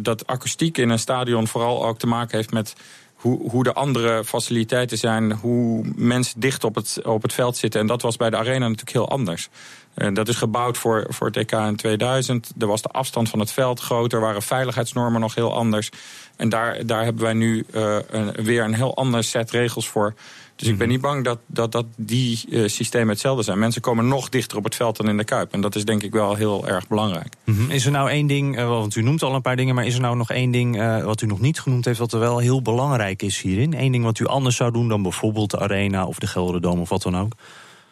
dat 0.00 0.26
akoestiek 0.26 0.78
in 0.78 0.90
een 0.90 0.98
stadion 0.98 1.46
vooral 1.46 1.86
ook 1.86 1.98
te 1.98 2.06
maken 2.06 2.36
heeft 2.36 2.50
met 2.50 2.74
hoe, 3.14 3.50
hoe 3.50 3.62
de 3.62 3.72
andere 3.72 4.24
faciliteiten 4.24 4.98
zijn, 4.98 5.32
hoe 5.32 5.84
mensen 5.94 6.40
dicht 6.40 6.64
op 6.64 6.74
het, 6.74 7.00
op 7.04 7.22
het 7.22 7.32
veld 7.32 7.56
zitten. 7.56 7.80
En 7.80 7.86
dat 7.86 8.02
was 8.02 8.16
bij 8.16 8.30
de 8.30 8.36
arena 8.36 8.68
natuurlijk 8.68 8.96
heel 8.96 9.08
anders. 9.08 9.48
En 9.96 10.14
dat 10.14 10.28
is 10.28 10.36
gebouwd 10.36 10.78
voor, 10.78 11.06
voor 11.08 11.26
het 11.26 11.36
EK 11.36 11.52
in 11.52 11.76
2000. 11.76 12.52
Er 12.58 12.66
was 12.66 12.82
de 12.82 12.88
afstand 12.88 13.28
van 13.28 13.38
het 13.38 13.52
veld 13.52 13.80
groter, 13.80 14.20
waren 14.20 14.42
veiligheidsnormen 14.42 15.20
nog 15.20 15.34
heel 15.34 15.54
anders. 15.54 15.90
En 16.36 16.48
daar, 16.48 16.86
daar 16.86 17.04
hebben 17.04 17.22
wij 17.22 17.32
nu 17.32 17.64
uh, 17.74 17.96
een, 18.10 18.32
weer 18.32 18.64
een 18.64 18.74
heel 18.74 18.96
ander 18.96 19.24
set 19.24 19.50
regels 19.50 19.88
voor. 19.88 20.14
Dus 20.56 20.68
ik 20.68 20.78
ben 20.78 20.88
niet 20.88 21.00
bang 21.00 21.24
dat, 21.24 21.38
dat, 21.46 21.72
dat 21.72 21.86
die 21.96 22.44
uh, 22.48 22.68
systemen 22.68 23.08
hetzelfde 23.08 23.42
zijn. 23.42 23.58
Mensen 23.58 23.82
komen 23.82 24.08
nog 24.08 24.28
dichter 24.28 24.58
op 24.58 24.64
het 24.64 24.74
veld 24.74 24.96
dan 24.96 25.08
in 25.08 25.16
de 25.16 25.24
Kuip. 25.24 25.52
En 25.52 25.60
dat 25.60 25.74
is 25.74 25.84
denk 25.84 26.02
ik 26.02 26.12
wel 26.12 26.34
heel 26.34 26.68
erg 26.68 26.88
belangrijk. 26.88 27.34
Mm 27.44 27.56
-hmm. 27.56 27.70
Is 27.70 27.84
er 27.84 27.90
nou 27.90 28.10
één 28.10 28.26
ding, 28.26 28.58
uh, 28.58 28.68
want 28.68 28.96
u 28.96 29.02
noemt 29.02 29.22
al 29.22 29.34
een 29.34 29.42
paar 29.42 29.56
dingen... 29.56 29.74
maar 29.74 29.86
is 29.86 29.94
er 29.94 30.00
nou 30.00 30.16
nog 30.16 30.30
één 30.30 30.50
ding 30.50 30.76
uh, 30.76 31.04
wat 31.04 31.22
u 31.22 31.26
nog 31.26 31.40
niet 31.40 31.60
genoemd 31.60 31.84
heeft... 31.84 31.98
wat 31.98 32.12
er 32.12 32.18
wel 32.18 32.38
heel 32.38 32.62
belangrijk 32.62 33.22
is 33.22 33.40
hierin? 33.40 33.74
Eén 33.78 33.92
ding 33.92 34.04
wat 34.04 34.18
u 34.18 34.26
anders 34.26 34.56
zou 34.56 34.72
doen 34.72 34.88
dan 34.88 35.02
bijvoorbeeld 35.02 35.50
de 35.50 35.58
Arena 35.58 36.06
of 36.06 36.18
de 36.18 36.26
Gelderdoom 36.26 36.80
of 36.80 36.88
wat 36.88 37.02
dan 37.02 37.18
ook? 37.18 37.32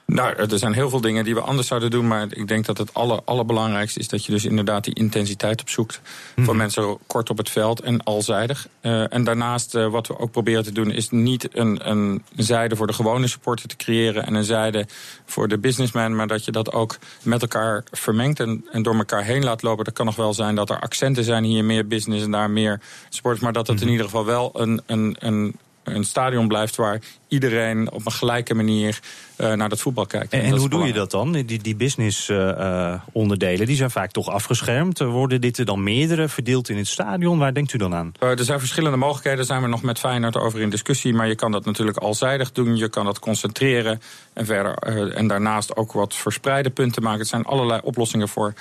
Nou, 0.06 0.34
er 0.34 0.58
zijn 0.58 0.72
heel 0.72 0.90
veel 0.90 1.00
dingen 1.00 1.24
die 1.24 1.34
we 1.34 1.40
anders 1.40 1.66
zouden 1.66 1.90
doen. 1.90 2.06
Maar 2.06 2.26
ik 2.30 2.48
denk 2.48 2.64
dat 2.66 2.78
het 2.78 2.94
aller, 2.94 3.20
allerbelangrijkste 3.24 3.98
is 3.98 4.08
dat 4.08 4.24
je 4.24 4.32
dus 4.32 4.44
inderdaad 4.44 4.84
die 4.84 4.94
intensiteit 4.94 5.60
opzoekt. 5.60 6.00
Mm. 6.36 6.44
Voor 6.44 6.56
mensen 6.56 6.98
kort 7.06 7.30
op 7.30 7.38
het 7.38 7.50
veld 7.50 7.80
en 7.80 8.02
alzijdig. 8.02 8.68
Uh, 8.82 9.12
en 9.12 9.24
daarnaast, 9.24 9.74
uh, 9.74 9.88
wat 9.88 10.06
we 10.06 10.19
ook 10.19 10.31
proberen 10.31 10.64
te 10.64 10.72
doen, 10.72 10.90
is 10.90 11.10
niet 11.10 11.48
een, 11.52 11.90
een 11.90 12.22
zijde 12.36 12.76
voor 12.76 12.86
de 12.86 12.93
gewone 12.93 13.26
supporter 13.26 13.69
te 13.69 13.76
creëren. 13.76 14.26
En 14.26 14.34
een 14.34 14.44
zijde 14.44 14.86
voor 15.24 15.48
de 15.48 15.58
businessman. 15.58 16.17
Maar 16.17 16.26
dat 16.26 16.44
je 16.44 16.52
dat 16.52 16.72
ook 16.72 16.96
met 17.22 17.43
elkaar 17.43 17.84
vermengt 17.90 18.40
en, 18.40 18.67
en 18.72 18.82
door 18.82 18.94
elkaar 18.94 19.24
heen 19.24 19.44
laat 19.44 19.62
lopen. 19.62 19.84
Dat 19.84 19.94
kan 19.94 20.06
nog 20.06 20.17
wel 20.17 20.34
zijn 20.34 20.55
dat 20.55 20.70
er 20.70 20.81
accenten 20.81 21.24
zijn 21.24 21.44
hier, 21.44 21.64
meer 21.64 21.86
business 21.86 22.24
en 22.24 22.31
daar 22.31 22.50
meer 22.50 22.81
sport. 23.08 23.40
Maar 23.40 23.52
dat 23.52 23.67
het 23.67 23.81
in 23.81 23.88
ieder 23.88 24.05
geval 24.05 24.24
wel 24.24 24.50
een, 24.55 24.81
een, 24.86 25.17
een 25.19 25.56
een 25.84 26.05
stadion 26.05 26.48
blijft 26.48 26.76
waar 26.76 27.00
iedereen 27.29 27.91
op 27.91 28.06
een 28.06 28.12
gelijke 28.12 28.55
manier 28.55 29.00
uh, 29.38 29.53
naar 29.53 29.69
dat 29.69 29.81
voetbal 29.81 30.06
kijkt. 30.06 30.32
En, 30.32 30.41
en, 30.41 30.46
en 30.46 30.56
hoe 30.56 30.69
doe 30.69 30.86
je 30.86 30.93
dat 30.93 31.10
dan? 31.10 31.32
Die, 31.32 31.62
die 31.62 31.76
business 31.76 32.29
uh, 32.29 32.94
onderdelen 33.12 33.67
die 33.67 33.76
zijn 33.76 33.91
vaak 33.91 34.10
toch 34.10 34.29
afgeschermd. 34.29 34.98
Worden 34.98 35.41
dit 35.41 35.58
er 35.58 35.64
dan 35.64 35.82
meerdere 35.82 36.29
verdeeld 36.29 36.69
in 36.69 36.76
het 36.76 36.86
stadion? 36.86 37.38
Waar 37.38 37.55
denkt 37.55 37.72
u 37.72 37.79
dan 37.79 37.94
aan? 37.94 38.12
Uh, 38.22 38.31
er 38.31 38.44
zijn 38.44 38.58
verschillende 38.58 38.96
mogelijkheden. 38.96 39.38
Daar 39.38 39.48
zijn 39.48 39.62
we 39.62 39.69
nog 39.69 39.82
met 39.82 39.98
Feyenoord 39.98 40.36
over 40.36 40.60
in 40.60 40.70
discussie. 40.70 41.14
Maar 41.14 41.29
je 41.29 41.34
kan 41.34 41.53
dat 41.53 41.64
natuurlijk 41.64 41.96
alzijdig 41.96 42.53
doen. 42.53 42.76
Je 42.76 42.88
kan 42.88 43.05
dat 43.05 43.19
concentreren. 43.19 44.00
En, 44.32 44.46
verder, 44.46 44.74
en 45.12 45.26
daarnaast 45.26 45.76
ook 45.76 45.93
wat 45.93 46.14
verspreide 46.14 46.70
punten 46.70 47.03
maken. 47.03 47.20
Het 47.20 47.29
zijn 47.29 47.44
allerlei 47.44 47.81
oplossingen 47.84 48.29
voor 48.29 48.55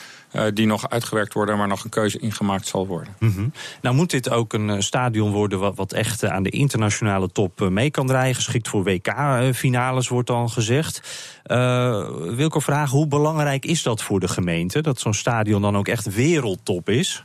die 0.54 0.66
nog 0.66 0.90
uitgewerkt 0.90 1.34
worden. 1.34 1.54
En 1.54 1.60
waar 1.60 1.70
nog 1.70 1.84
een 1.84 1.90
keuze 1.90 2.20
in 2.20 2.32
gemaakt 2.32 2.68
zal 2.68 2.88
worden. 2.88 3.16
-hmm. 3.20 3.52
Nou 3.82 3.96
moet 3.96 4.10
dit 4.10 4.30
ook 4.30 4.54
een 4.54 4.84
stadion 4.84 5.32
worden 5.32 5.76
wat, 5.76 5.94
echt 5.94 6.26
aan 6.26 6.44
de 6.44 6.50
internationale 6.50 7.32
top 7.32 7.70
mee 7.70 7.92
kan 7.92 8.08
draaien. 8.08 8.36
Geschikt 8.36 8.68
voor 8.68 8.84
WK-finales, 8.84 10.08
wordt 10.08 10.28
dan 10.28 10.50
gezegd. 10.50 11.02
Uh, 11.46 12.08
wil 12.10 12.48
ik 12.48 12.62
vragen, 12.62 12.98
hoe 12.98 13.08
belangrijk 13.08 13.66
is 13.66 13.84
dat 13.84 14.04
voor 14.04 14.20
de 14.20 14.28
gemeente? 14.28 14.82
Dat 14.82 15.00
zo'n 15.00 15.14
stadion 15.14 15.62
dan 15.62 15.78
ook 15.78 15.88
echt 15.88 16.14
wereldtop 16.14 16.90
is? 16.90 17.24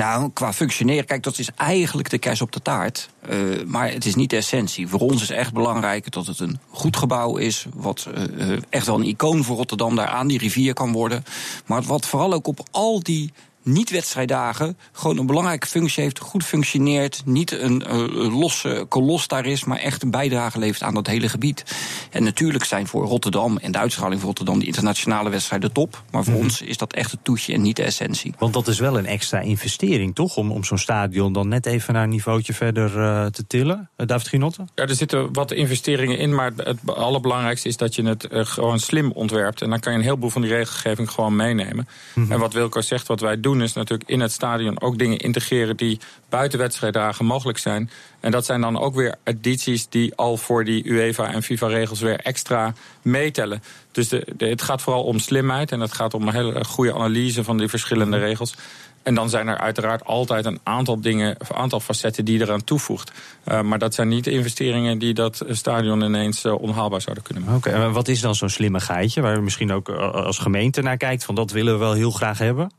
Nou, 0.00 0.30
qua 0.32 0.52
functioneren, 0.52 1.04
kijk, 1.04 1.22
dat 1.22 1.38
is 1.38 1.50
eigenlijk 1.56 2.10
de 2.10 2.18
kers 2.18 2.40
op 2.40 2.52
de 2.52 2.62
taart. 2.62 3.10
Uh, 3.30 3.64
maar 3.66 3.92
het 3.92 4.04
is 4.04 4.14
niet 4.14 4.30
de 4.30 4.36
essentie. 4.36 4.88
Voor 4.88 5.00
ons 5.00 5.22
is 5.22 5.30
echt 5.30 5.52
belangrijk 5.52 6.10
dat 6.10 6.26
het 6.26 6.40
een 6.40 6.58
goed 6.70 6.96
gebouw 6.96 7.36
is. 7.36 7.66
Wat 7.74 8.08
uh, 8.14 8.58
echt 8.68 8.86
wel 8.86 8.94
een 8.94 9.06
icoon 9.06 9.44
voor 9.44 9.56
Rotterdam 9.56 9.96
daar 9.96 10.06
aan 10.06 10.26
die 10.26 10.38
rivier 10.38 10.74
kan 10.74 10.92
worden. 10.92 11.24
Maar 11.66 11.82
wat 11.82 12.06
vooral 12.06 12.32
ook 12.32 12.46
op 12.46 12.68
al 12.70 13.02
die 13.02 13.32
niet-wedstrijddagen 13.62 14.78
gewoon 14.92 15.18
een 15.18 15.26
belangrijke 15.26 15.66
functie 15.66 16.02
heeft, 16.02 16.18
goed 16.18 16.44
functioneert, 16.44 17.22
niet 17.24 17.52
een 17.52 17.84
uh, 17.90 18.38
losse 18.38 18.86
kolos 18.88 19.28
daar 19.28 19.46
is, 19.46 19.64
maar 19.64 19.78
echt 19.78 20.02
een 20.02 20.10
bijdrage 20.10 20.58
levert 20.58 20.82
aan 20.82 20.94
dat 20.94 21.06
hele 21.06 21.28
gebied. 21.28 21.64
En 22.10 22.24
natuurlijk 22.24 22.64
zijn 22.64 22.86
voor 22.86 23.04
Rotterdam 23.04 23.56
en 23.56 23.72
de 23.72 23.78
uitstraling 23.78 24.18
van 24.18 24.28
Rotterdam 24.28 24.58
die 24.58 24.66
internationale 24.66 25.30
wedstrijden 25.30 25.72
top, 25.72 26.02
maar 26.10 26.24
voor 26.24 26.34
mhm. 26.34 26.42
ons 26.42 26.62
is 26.62 26.76
dat 26.76 26.92
echt 26.92 27.10
het 27.10 27.24
toetje 27.24 27.52
en 27.52 27.62
niet 27.62 27.76
de 27.76 27.82
essentie. 27.82 28.34
Want 28.38 28.52
dat 28.52 28.68
is 28.68 28.78
wel 28.78 28.98
een 28.98 29.06
extra 29.06 29.40
investering, 29.40 30.14
toch? 30.14 30.36
Om, 30.36 30.52
om 30.52 30.64
zo'n 30.64 30.78
stadion 30.78 31.32
dan 31.32 31.48
net 31.48 31.66
even 31.66 31.94
naar 31.94 32.02
een 32.02 32.08
niveautje 32.08 32.54
verder 32.54 32.96
uh, 32.96 33.26
te 33.26 33.46
tillen. 33.46 33.90
Uh, 33.96 34.06
David 34.06 34.28
Ginotte? 34.28 34.64
Ja, 34.74 34.86
er 34.86 34.94
zitten 34.94 35.32
wat 35.32 35.52
investeringen 35.52 36.18
in, 36.18 36.34
maar 36.34 36.52
het 36.56 36.78
allerbelangrijkste 36.86 37.68
is 37.68 37.76
dat 37.76 37.94
je 37.94 38.02
het 38.02 38.28
gewoon 38.30 38.78
slim 38.78 39.12
ontwerpt. 39.12 39.62
En 39.62 39.70
dan 39.70 39.80
kan 39.80 39.92
je 39.92 39.98
een 39.98 40.04
heleboel 40.04 40.30
van 40.30 40.42
die 40.42 40.50
regelgeving 40.50 41.10
gewoon 41.10 41.36
meenemen. 41.36 41.88
Mhm. 42.14 42.32
En 42.32 42.38
wat 42.38 42.52
Wilco 42.52 42.80
zegt, 42.80 43.06
wat 43.06 43.20
wij 43.20 43.40
doen 43.40 43.49
is 43.56 43.72
natuurlijk 43.72 44.10
in 44.10 44.20
het 44.20 44.32
stadion 44.32 44.80
ook 44.80 44.98
dingen 44.98 45.18
integreren 45.18 45.76
die 45.76 45.98
buiten 46.28 46.58
wedstrijddagen 46.58 47.24
mogelijk 47.24 47.58
zijn. 47.58 47.90
En 48.20 48.30
dat 48.30 48.44
zijn 48.44 48.60
dan 48.60 48.78
ook 48.78 48.94
weer 48.94 49.14
addities 49.24 49.88
die 49.88 50.14
al 50.14 50.36
voor 50.36 50.64
die 50.64 50.84
UEFA 50.86 51.32
en 51.32 51.42
FIFA-regels 51.42 52.00
weer 52.00 52.20
extra 52.20 52.74
meetellen. 53.02 53.62
Dus 53.92 54.08
de, 54.08 54.26
het 54.38 54.62
gaat 54.62 54.82
vooral 54.82 55.04
om 55.04 55.18
slimheid 55.18 55.72
en 55.72 55.80
het 55.80 55.92
gaat 55.92 56.14
om 56.14 56.28
een 56.28 56.34
hele 56.34 56.64
goede 56.64 56.94
analyse 56.94 57.44
van 57.44 57.58
die 57.58 57.68
verschillende 57.68 58.18
regels. 58.18 58.54
En 59.02 59.14
dan 59.14 59.30
zijn 59.30 59.48
er 59.48 59.58
uiteraard 59.58 60.04
altijd 60.04 60.44
een 60.44 60.60
aantal 60.62 61.00
dingen, 61.00 61.36
een 61.38 61.56
aantal 61.56 61.80
facetten 61.80 62.24
die 62.24 62.40
eraan 62.40 62.64
toevoegt. 62.64 63.12
Uh, 63.48 63.60
maar 63.60 63.78
dat 63.78 63.94
zijn 63.94 64.08
niet 64.08 64.26
investeringen 64.26 64.98
die 64.98 65.14
dat 65.14 65.42
stadion 65.48 66.02
ineens 66.02 66.44
uh, 66.44 66.62
onhaalbaar 66.62 67.00
zouden 67.00 67.24
kunnen 67.24 67.44
maken. 67.44 67.72
Oké, 67.72 67.82
en 67.82 67.92
wat 67.92 68.08
is 68.08 68.20
dan 68.20 68.34
zo'n 68.34 68.48
slimme 68.48 68.80
geitje 68.80 69.20
waar 69.20 69.34
je 69.34 69.40
misschien 69.40 69.72
ook 69.72 69.88
eh, 69.88 70.12
als 70.12 70.38
gemeente 70.38 70.82
naar 70.82 70.96
kijkt? 70.96 71.24
Van 71.24 71.34
dat 71.34 71.50
willen 71.50 71.72
we 71.72 71.78
wel 71.78 71.92
heel 71.92 72.10
graag 72.10 72.38
hebben? 72.38 72.70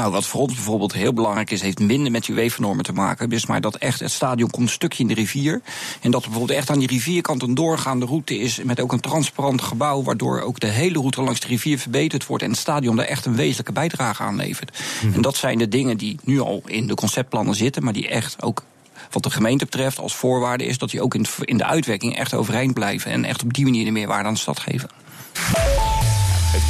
Nou, 0.00 0.12
wat 0.12 0.26
voor 0.26 0.40
ons 0.40 0.54
bijvoorbeeld 0.54 0.92
heel 0.92 1.12
belangrijk 1.12 1.50
is, 1.50 1.62
heeft 1.62 1.78
minder 1.78 2.12
met 2.12 2.28
UEFA-normen 2.28 2.84
te 2.84 2.92
maken. 2.92 3.30
Dus 3.30 3.46
maar 3.46 3.60
dat 3.60 3.76
echt 3.76 4.00
het 4.00 4.10
stadion 4.10 4.50
komt 4.50 4.66
een 4.66 4.72
stukje 4.72 5.02
in 5.02 5.08
de 5.08 5.14
rivier. 5.14 5.60
En 6.00 6.10
dat 6.10 6.22
er 6.22 6.28
bijvoorbeeld 6.28 6.58
echt 6.58 6.70
aan 6.70 6.78
die 6.78 6.88
rivierkant 6.88 7.42
een 7.42 7.54
doorgaande 7.54 8.06
route 8.06 8.38
is. 8.38 8.62
Met 8.62 8.80
ook 8.80 8.92
een 8.92 9.00
transparant 9.00 9.62
gebouw. 9.62 10.02
Waardoor 10.02 10.40
ook 10.40 10.60
de 10.60 10.66
hele 10.66 10.98
route 10.98 11.22
langs 11.22 11.40
de 11.40 11.46
rivier 11.46 11.78
verbeterd 11.78 12.26
wordt. 12.26 12.42
En 12.42 12.50
het 12.50 12.58
stadion 12.58 12.96
daar 12.96 13.06
echt 13.06 13.26
een 13.26 13.36
wezenlijke 13.36 13.72
bijdrage 13.72 14.22
aan 14.22 14.36
levert. 14.36 14.78
Mhm. 15.02 15.14
En 15.14 15.22
dat 15.22 15.36
zijn 15.36 15.58
de 15.58 15.68
dingen 15.68 15.96
die 15.96 16.18
nu 16.24 16.40
al 16.40 16.62
in 16.66 16.86
de 16.86 16.94
conceptplannen 16.94 17.54
zitten. 17.54 17.84
Maar 17.84 17.92
die 17.92 18.08
echt 18.08 18.42
ook 18.42 18.62
wat 19.10 19.22
de 19.22 19.30
gemeente 19.30 19.64
betreft 19.64 19.98
als 19.98 20.14
voorwaarde 20.14 20.64
is 20.64 20.78
dat 20.78 20.90
die 20.90 21.02
ook 21.02 21.14
in 21.40 21.56
de 21.56 21.64
uitwerking 21.64 22.16
echt 22.16 22.34
overeind 22.34 22.74
blijven. 22.74 23.10
En 23.10 23.24
echt 23.24 23.42
op 23.42 23.52
die 23.52 23.64
manier 23.64 23.84
de 23.84 23.90
meerwaarde 23.90 24.28
aan 24.28 24.34
de 24.34 24.40
stad 24.40 24.60
geven. 24.60 24.88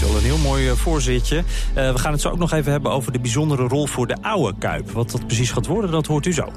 U 0.02 0.06
al 0.06 0.16
een 0.16 0.22
heel 0.22 0.38
mooi 0.38 0.68
eh, 0.68 0.74
voorzitje. 0.76 1.36
Uh, 1.36 1.92
we 1.92 1.98
gaan 1.98 2.12
het 2.12 2.20
zo 2.20 2.28
ook 2.28 2.38
nog 2.38 2.52
even 2.52 2.72
hebben 2.72 2.90
over 2.90 3.12
de 3.12 3.20
bijzondere 3.20 3.68
rol 3.68 3.86
voor 3.86 4.06
de 4.06 4.16
oude 4.20 4.54
Kuip. 4.58 4.90
Wat 4.90 5.10
dat 5.10 5.26
precies 5.26 5.50
gaat 5.50 5.66
worden, 5.66 5.90
dat 5.90 6.06
hoort 6.06 6.26
u 6.26 6.32
zo. 6.32 6.52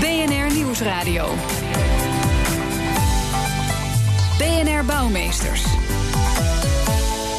BNR 0.00 0.54
Nieuwsradio. 0.54 1.28
BNR 4.38 4.84
Bouwmeesters. 4.84 5.64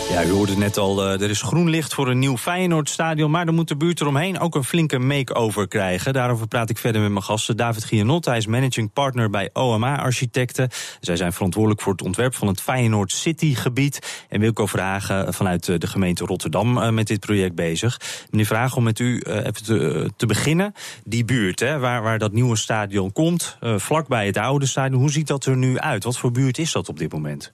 Ja, 0.09 0.25
u 0.25 0.29
hoorde 0.29 0.57
net 0.57 0.77
al, 0.77 1.05
uh, 1.05 1.21
er 1.21 1.29
is 1.29 1.41
groen 1.41 1.69
licht 1.69 1.93
voor 1.93 2.07
een 2.07 2.19
nieuw 2.19 2.37
Feyenoordstadion... 2.37 3.31
maar 3.31 3.45
dan 3.45 3.55
moet 3.55 3.67
de 3.67 3.77
buurt 3.77 4.01
eromheen 4.01 4.39
ook 4.39 4.55
een 4.55 4.63
flinke 4.63 4.99
make-over 4.99 5.67
krijgen. 5.67 6.13
Daarover 6.13 6.47
praat 6.47 6.69
ik 6.69 6.77
verder 6.77 7.01
met 7.01 7.11
mijn 7.11 7.23
gasten. 7.23 7.57
David 7.57 7.83
Gianot, 7.83 8.25
hij 8.25 8.37
is 8.37 8.45
managing 8.45 8.93
partner 8.93 9.29
bij 9.29 9.49
OMA 9.53 9.97
Architecten. 9.97 10.69
Zij 10.99 11.15
zijn 11.15 11.33
verantwoordelijk 11.33 11.81
voor 11.81 11.91
het 11.91 12.01
ontwerp 12.01 12.35
van 12.35 12.47
het 12.47 12.61
Feyenoord 12.61 13.11
City-gebied. 13.11 14.25
En 14.29 14.39
Wilco 14.39 14.65
Vragen 14.65 15.33
vanuit 15.33 15.69
eh, 15.69 15.77
de 15.77 15.87
gemeente 15.87 16.25
Rotterdam 16.25 16.93
met 16.93 17.07
dit 17.07 17.19
project 17.19 17.55
bezig. 17.55 17.99
Meneer 18.29 18.45
Vragen, 18.45 18.77
om 18.77 18.83
met 18.83 18.99
u 18.99 19.19
even 19.19 19.63
te, 19.63 20.09
te, 20.15 20.25
beginnen. 20.25 20.73
Die 21.03 21.25
buurt, 21.25 21.59
hè, 21.59 21.79
waar, 21.79 22.01
waar 22.01 22.19
dat 22.19 22.31
nieuwe 22.31 22.55
stadion 22.55 23.11
komt, 23.11 23.57
vlakbij 23.61 24.25
het 24.25 24.37
oude 24.37 24.65
stadion... 24.65 24.99
hoe 24.99 25.11
ziet 25.11 25.27
dat 25.27 25.45
er 25.45 25.57
nu 25.57 25.79
uit? 25.79 26.03
Wat 26.03 26.17
voor 26.17 26.31
buurt 26.31 26.57
is 26.57 26.71
dat 26.71 26.89
op 26.89 26.97
dit 26.97 27.11
moment? 27.11 27.53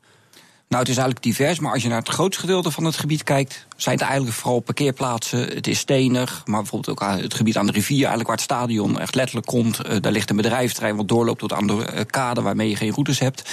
Nou, 0.73 0.85
het 0.85 0.93
is 0.93 1.01
eigenlijk 1.01 1.37
divers, 1.37 1.59
maar 1.59 1.73
als 1.73 1.83
je 1.83 1.89
naar 1.89 1.99
het 1.99 2.09
grootste 2.09 2.41
gedeelte 2.41 2.71
van 2.71 2.83
het 2.83 2.95
gebied 2.95 3.23
kijkt, 3.23 3.65
zijn 3.75 3.95
het 3.95 4.03
eigenlijk 4.03 4.35
vooral 4.35 4.59
parkeerplaatsen. 4.59 5.39
Het 5.39 5.67
is 5.67 5.79
stenig, 5.79 6.41
maar 6.45 6.61
bijvoorbeeld 6.61 7.01
ook 7.01 7.09
het 7.21 7.33
gebied 7.33 7.57
aan 7.57 7.65
de 7.65 7.71
rivier, 7.71 7.97
eigenlijk 7.97 8.27
waar 8.27 8.35
het 8.35 8.45
stadion 8.45 8.99
echt 8.99 9.15
letterlijk 9.15 9.47
komt. 9.47 9.79
Uh, 9.85 9.95
daar 10.01 10.11
ligt 10.11 10.29
een 10.29 10.35
bedrijfsterrein 10.35 10.95
wat 10.95 11.07
doorloopt 11.07 11.39
tot 11.39 11.53
aan 11.53 11.67
de 11.67 11.85
eh, 11.85 12.05
kade 12.05 12.41
waarmee 12.41 12.69
je 12.69 12.75
geen 12.75 12.91
routes 12.91 13.19
hebt. 13.19 13.49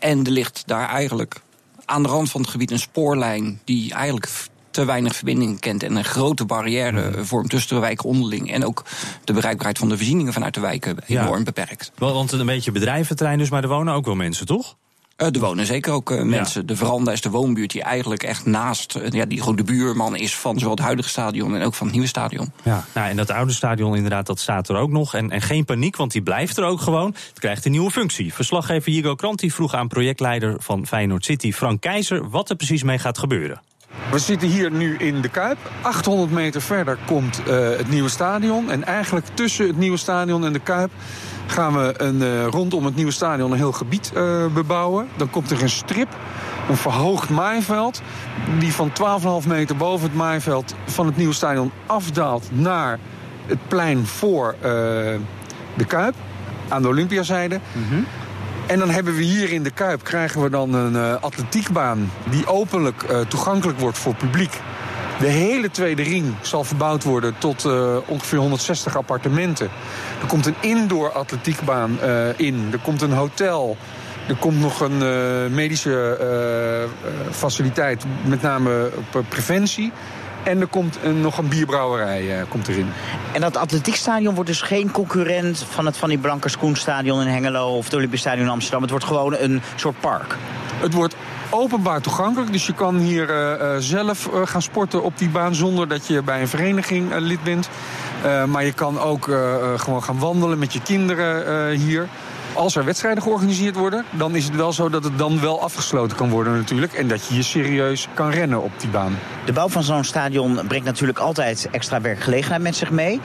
En 0.00 0.24
er 0.24 0.30
ligt 0.30 0.62
daar 0.66 0.88
eigenlijk 0.88 1.40
aan 1.84 2.02
de 2.02 2.08
rand 2.08 2.30
van 2.30 2.40
het 2.40 2.50
gebied 2.50 2.70
een 2.70 2.78
spoorlijn 2.78 3.60
die 3.64 3.92
eigenlijk 3.92 4.28
te 4.70 4.84
weinig 4.84 5.14
verbindingen 5.14 5.58
kent 5.58 5.82
en 5.82 5.96
een 5.96 6.04
grote 6.04 6.44
barrière 6.44 7.10
mhm. 7.10 7.24
vormt 7.24 7.50
tussen 7.50 7.74
de 7.74 7.80
wijken 7.80 8.04
onderling. 8.04 8.52
En 8.52 8.64
ook 8.64 8.84
de 9.24 9.32
bereikbaarheid 9.32 9.78
van 9.78 9.88
de 9.88 9.96
voorzieningen 9.96 10.32
vanuit 10.32 10.54
de 10.54 10.60
wijken 10.60 10.96
enorm 11.06 11.44
beperkt. 11.44 11.92
Want 11.98 12.32
een 12.32 12.46
beetje 12.46 12.72
bedrijventerrein 12.72 13.38
dus, 13.38 13.50
maar 13.50 13.62
er 13.62 13.68
wonen 13.68 13.94
ook 13.94 14.04
wel 14.04 14.14
mensen, 14.14 14.46
toch? 14.46 14.76
Uh, 15.20 15.26
er 15.26 15.40
wonen 15.40 15.66
zeker 15.66 15.92
ook 15.92 16.10
uh, 16.10 16.22
mensen. 16.22 16.66
De 16.66 16.76
veranda 16.76 17.12
is 17.12 17.20
de 17.20 17.30
woonbuurt 17.30 17.70
die 17.70 17.82
eigenlijk 17.82 18.22
echt 18.22 18.46
naast, 18.46 18.96
uh, 18.96 19.10
ja, 19.10 19.24
die 19.24 19.38
gewoon 19.38 19.56
de 19.56 19.64
buurman 19.64 20.16
is 20.16 20.36
van 20.36 20.58
zowel 20.58 20.74
het 20.74 20.84
huidige 20.84 21.08
stadion 21.08 21.56
en 21.56 21.62
ook 21.62 21.74
van 21.74 21.86
het 21.86 21.94
nieuwe 21.94 22.08
stadion. 22.08 22.52
Ja, 22.62 22.84
nou, 22.94 23.08
en 23.08 23.16
dat 23.16 23.30
oude 23.30 23.52
stadion 23.52 23.96
inderdaad, 23.96 24.26
dat 24.26 24.38
staat 24.38 24.68
er 24.68 24.76
ook 24.76 24.90
nog. 24.90 25.14
En, 25.14 25.30
en 25.30 25.40
geen 25.40 25.64
paniek, 25.64 25.96
want 25.96 26.12
die 26.12 26.22
blijft 26.22 26.56
er 26.56 26.64
ook 26.64 26.80
gewoon. 26.80 27.14
Het 27.28 27.38
krijgt 27.38 27.64
een 27.64 27.70
nieuwe 27.70 27.90
functie. 27.90 28.34
Verslaggever 28.34 28.92
Jigo 28.92 29.14
Kranti 29.14 29.50
vroeg 29.50 29.74
aan 29.74 29.88
projectleider 29.88 30.54
van 30.58 30.86
Feyenoord 30.86 31.24
City, 31.24 31.52
Frank 31.52 31.80
Keizer, 31.80 32.30
wat 32.30 32.50
er 32.50 32.56
precies 32.56 32.82
mee 32.82 32.98
gaat 32.98 33.18
gebeuren. 33.18 33.60
We 34.10 34.18
zitten 34.18 34.48
hier 34.48 34.70
nu 34.70 34.96
in 34.96 35.20
de 35.20 35.28
Kuip. 35.28 35.58
800 35.82 36.30
meter 36.30 36.62
verder 36.62 36.98
komt 37.06 37.40
het 37.44 37.88
nieuwe 37.88 38.08
stadion. 38.08 38.70
En 38.70 38.84
eigenlijk 38.84 39.26
tussen 39.34 39.66
het 39.66 39.76
nieuwe 39.76 39.96
stadion 39.96 40.44
en 40.44 40.52
de 40.52 40.58
Kuip 40.58 40.90
gaan 41.50 41.72
we 41.72 41.94
een, 41.96 42.16
uh, 42.16 42.46
rondom 42.46 42.84
het 42.84 42.96
nieuwe 42.96 43.10
stadion 43.12 43.50
een 43.50 43.56
heel 43.56 43.72
gebied 43.72 44.12
uh, 44.16 44.46
bebouwen. 44.46 45.08
Dan 45.16 45.30
komt 45.30 45.50
er 45.50 45.62
een 45.62 45.70
strip, 45.70 46.08
een 46.68 46.76
verhoogd 46.76 47.30
maaiveld... 47.30 48.02
die 48.58 48.72
van 48.72 48.92
12,5 49.42 49.48
meter 49.48 49.76
boven 49.76 50.08
het 50.08 50.16
maaiveld 50.16 50.74
van 50.86 51.06
het 51.06 51.16
nieuwe 51.16 51.34
stadion 51.34 51.72
afdaalt... 51.86 52.48
naar 52.52 52.98
het 53.46 53.68
plein 53.68 54.06
voor 54.06 54.54
uh, 54.58 54.62
de 55.74 55.84
Kuip, 55.86 56.14
aan 56.68 56.82
de 56.82 56.88
Olympiazijde. 56.88 57.60
Mm 57.72 58.06
En 58.66 58.78
dan 58.78 58.90
hebben 58.90 59.14
we 59.14 59.22
hier 59.22 59.52
in 59.52 59.62
de 59.62 59.70
Kuip 59.70 60.04
krijgen 60.04 60.42
we 60.42 60.50
dan 60.50 60.74
een 60.74 61.20
atletiekbaan... 61.20 62.10
die 62.30 62.46
openlijk 62.46 63.24
toegankelijk 63.28 63.78
wordt 63.78 63.98
voor 63.98 64.14
publiek. 64.14 64.60
De 65.20 65.26
hele 65.26 65.70
tweede 65.70 66.02
ring 66.02 66.34
zal 66.40 66.64
verbouwd 66.64 67.04
worden 67.04 67.34
tot 67.38 67.64
uh, 67.64 67.96
ongeveer 68.06 68.38
160 68.38 68.96
appartementen. 68.96 69.68
Er 70.20 70.26
komt 70.26 70.46
een 70.46 70.54
indoor 70.60 71.12
atletiekbaan 71.12 71.98
uh, 72.04 72.38
in. 72.38 72.68
Er 72.72 72.78
komt 72.78 73.02
een 73.02 73.12
hotel. 73.12 73.76
Er 74.28 74.36
komt 74.36 74.60
nog 74.60 74.80
een 74.80 75.02
uh, 75.02 75.54
medische 75.54 76.18
faciliteit, 77.30 78.04
met 78.24 78.42
name 78.42 78.90
op 79.14 79.24
preventie. 79.28 79.92
En 80.42 80.60
er 80.60 80.66
komt 80.66 80.98
een, 81.02 81.20
nog 81.20 81.38
een 81.38 81.48
bierbrouwerij 81.48 82.44
komt 82.48 82.68
erin. 82.68 82.88
En 83.32 83.40
dat 83.40 83.56
atletiekstadion 83.56 84.34
wordt 84.34 84.50
dus 84.50 84.60
geen 84.60 84.90
concurrent 84.90 85.64
van 85.70 85.86
het 85.86 85.96
Van 85.96 86.08
die 86.08 86.18
Blankers 86.18 86.56
Koenstadion 86.56 87.20
in 87.20 87.26
Hengelo 87.26 87.76
of 87.76 87.84
het 87.84 87.94
Olympisch 87.94 88.20
Stadion 88.20 88.44
in 88.44 88.52
Amsterdam. 88.52 88.82
Het 88.82 88.90
wordt 88.90 89.04
gewoon 89.04 89.34
een 89.34 89.62
soort 89.76 90.00
park. 90.00 90.36
Het 90.80 90.94
wordt 90.94 91.14
openbaar 91.50 92.00
toegankelijk. 92.00 92.52
Dus 92.52 92.66
je 92.66 92.74
kan 92.74 92.96
hier 92.96 93.30
uh, 93.30 93.76
zelf 93.78 94.26
uh, 94.26 94.40
gaan 94.44 94.62
sporten 94.62 95.02
op 95.02 95.18
die 95.18 95.28
baan 95.28 95.54
zonder 95.54 95.88
dat 95.88 96.06
je 96.06 96.22
bij 96.22 96.40
een 96.40 96.48
vereniging 96.48 97.14
lid 97.18 97.42
bent. 97.42 97.68
maar 98.48 98.64
je 98.64 98.72
kan 98.72 99.00
ook 99.00 99.24
gewoon 99.76 100.02
gaan 100.02 100.18
wandelen 100.18 100.58
met 100.58 100.72
je 100.72 100.82
kinderen 100.82 101.70
hier. 101.76 102.08
Als 102.52 102.76
er 102.76 102.84
wedstrijden 102.84 103.22
georganiseerd 103.22 103.76
worden, 103.76 104.04
dan 104.10 104.34
is 104.34 104.44
het 104.44 104.56
wel 104.56 104.72
zo 104.72 104.88
dat 104.88 105.04
het 105.04 105.18
dan 105.18 105.40
wel 105.40 105.62
afgesloten 105.62 106.16
kan 106.16 106.30
worden 106.30 106.56
natuurlijk. 106.56 106.92
En 106.92 107.08
dat 107.08 107.26
je 107.26 107.34
je 107.34 107.42
serieus 107.42 108.08
kan 108.14 108.30
rennen 108.30 108.62
op 108.62 108.72
die 108.76 108.90
baan. 108.90 109.18
De 109.44 109.52
bouw 109.52 109.68
van 109.68 109.82
zo'n 109.82 110.04
stadion 110.04 110.60
brengt 110.68 110.86
natuurlijk 110.86 111.18
altijd 111.18 111.68
extra 111.70 112.00
werkgelegenheid 112.00 112.62
met 112.62 112.76
zich 112.76 112.90
mee. 112.90 113.20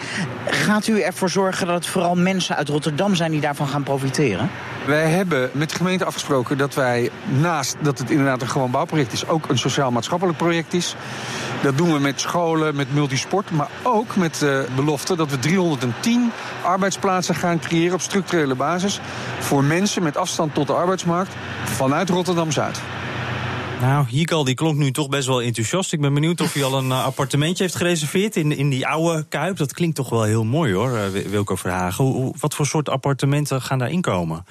Gaat 0.46 0.88
u 0.88 1.02
ervoor 1.02 1.30
zorgen 1.30 1.68
dat 1.68 1.76
het 1.76 1.88
vooral 1.88 2.16
mensen 2.16 2.56
uit 2.56 2.70
Rotterdam 2.70 3.16
zijn 3.16 3.32
die 3.32 3.42
daarvan 3.42 3.68
gaan 3.68 3.84
profiteren? 3.84 4.50
Wij 4.86 5.10
hebben 5.10 5.50
met 5.54 5.70
de 5.70 5.76
gemeente 5.76 6.06
afgesproken 6.06 6.58
dat 6.58 6.74
wij 6.74 7.10
naast 7.40 7.76
dat 7.82 7.98
het 7.98 8.10
inderdaad 8.10 8.42
een 8.42 8.50
gewoon 8.50 8.72
bouwproject 8.72 9.14
is, 9.14 9.28
ook 9.28 9.50
een 9.50 9.58
sociaal-maatschappelijk 9.58 10.38
project 10.38 10.74
is. 10.74 10.96
Dat 11.64 11.78
doen 11.78 11.94
we 11.94 12.00
met 12.00 12.22
scholen, 12.22 12.76
met 12.76 12.94
multisport, 12.94 13.52
maar 13.52 13.70
ook 13.84 14.16
met 14.16 14.36
de 14.40 14.68
belofte 14.76 15.16
dat 15.16 15.30
we 15.30 15.40
310 15.40 16.32
arbeidsplaatsen 16.64 17.36
gaan 17.36 17.60
creëren 17.60 17.94
op 17.94 18.02
structurele 18.02 18.56
basis 18.56 19.00
voor 19.40 19.64
mensen 19.64 20.04
met 20.04 20.18
afstand 20.18 20.54
tot 20.54 20.68
de 20.68 20.74
arbeidsmarkt 20.74 21.36
vanuit 21.64 22.10
Rotterdam-Zuid. 22.10 22.82
Nou, 23.82 24.06
Hikal 24.10 24.44
die 24.44 24.56
klonk 24.56 24.78
nu 24.78 24.92
toch 24.92 25.10
best 25.10 25.28
wel 25.28 25.42
enthousiast. 25.42 25.94
Ik 25.94 26.02
ben 26.02 26.14
benieuwd 26.14 26.42
of 26.42 26.54
hij 26.54 26.64
al 26.64 26.78
een 26.78 26.90
uh, 26.90 27.06
appartementje 27.06 27.64
heeft 27.64 27.76
gereserveerd 27.76 28.36
in, 28.36 28.52
in 28.52 28.70
die 28.70 28.88
oude 28.88 29.26
Kuip. 29.30 29.58
Dat 29.58 29.74
klinkt 29.74 29.96
toch 29.96 30.10
wel 30.10 30.24
heel 30.24 30.44
mooi 30.44 30.74
hoor, 30.74 30.92
uh, 30.92 31.28
Wilco 31.30 31.56
Verhagen. 31.56 32.34
Wat 32.40 32.56
voor 32.56 32.66
soort 32.66 32.90
appartementen 32.90 33.62
gaan 33.62 33.80
daarin 33.80 34.02
komen? 34.02 34.46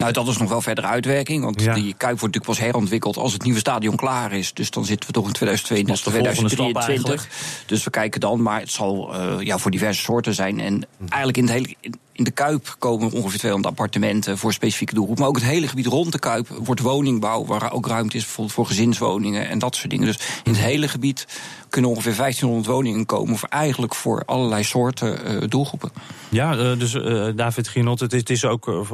Nou, 0.00 0.12
dat 0.12 0.28
is 0.28 0.36
nog 0.36 0.48
wel 0.48 0.60
verder 0.60 0.84
uitwerking. 0.84 1.44
Want 1.44 1.62
Ja. 1.62 1.74
die 1.74 1.82
Kuip 1.84 2.18
wordt 2.20 2.34
natuurlijk 2.34 2.44
pas 2.44 2.58
herontwikkeld 2.58 3.16
als 3.16 3.32
het 3.32 3.42
nieuwe 3.42 3.58
stadion 3.58 3.96
klaar 3.96 4.32
is. 4.32 4.52
Dus 4.54 4.70
dan 4.70 4.84
zitten 4.84 5.06
we 5.06 5.12
toch 5.12 5.26
in 5.26 5.32
2022, 5.32 6.12
Dat 6.12 6.14
is 6.14 6.24
de 6.24 6.32
volgende 6.32 6.80
stap 6.80 6.82
2023. 6.82 7.66
Dus 7.66 7.84
we 7.84 7.90
kijken 7.90 8.20
dan. 8.20 8.42
Maar 8.42 8.60
het 8.60 8.70
zal 8.70 9.14
eh, 9.14 9.36
ja, 9.46 9.58
voor 9.58 9.70
diverse 9.70 10.02
soorten 10.02 10.34
zijn. 10.34 10.60
En 10.60 10.74
Hm. 10.74 11.04
eigenlijk 11.08 11.36
in, 11.36 11.42
het 11.44 11.52
hele, 11.52 11.74
in, 11.80 11.94
in 12.12 12.24
de 12.24 12.30
Kuip 12.30 12.74
komen 12.78 13.12
ongeveer 13.12 13.38
200 13.38 13.74
appartementen 13.74 14.38
voor 14.38 14.52
specifieke 14.52 14.94
doelgroep. 14.94 15.18
Maar 15.18 15.28
ook 15.28 15.34
het 15.36 15.44
hele 15.44 15.68
gebied 15.68 15.86
rond 15.86 16.12
de 16.12 16.18
Kuip 16.18 16.48
wordt 16.48 16.80
woningbouw. 16.80 17.44
Waar 17.46 17.72
ook 17.72 17.86
ruimte 17.86 18.16
is 18.16 18.22
bijvoorbeeld 18.22 18.54
voor 18.56 18.66
gezinswoningen 18.66 19.48
en 19.48 19.58
dat 19.58 19.76
soort 19.76 19.90
dingen. 19.90 20.06
Dus 20.06 20.18
in 20.44 20.52
het 20.52 20.60
hele 20.60 20.88
gebied 20.88 21.26
kunnen 21.68 21.90
ongeveer 21.90 22.16
1500 22.16 22.66
woningen 22.74 23.06
komen. 23.06 23.36
Voor 23.38 23.48
eigenlijk 23.48 23.94
voor 23.94 24.22
allerlei 24.26 24.64
soorten 24.64 25.24
eh, 25.24 25.48
doelgroepen. 25.48 25.90
Ja, 26.28 26.56
eh, 26.56 26.78
dus 26.78 26.92
David 27.36 27.68
Ginot, 27.68 28.00
het 28.00 28.12
is, 28.12 28.18
het 28.20 28.30
is 28.30 28.44
ook. 28.44 28.86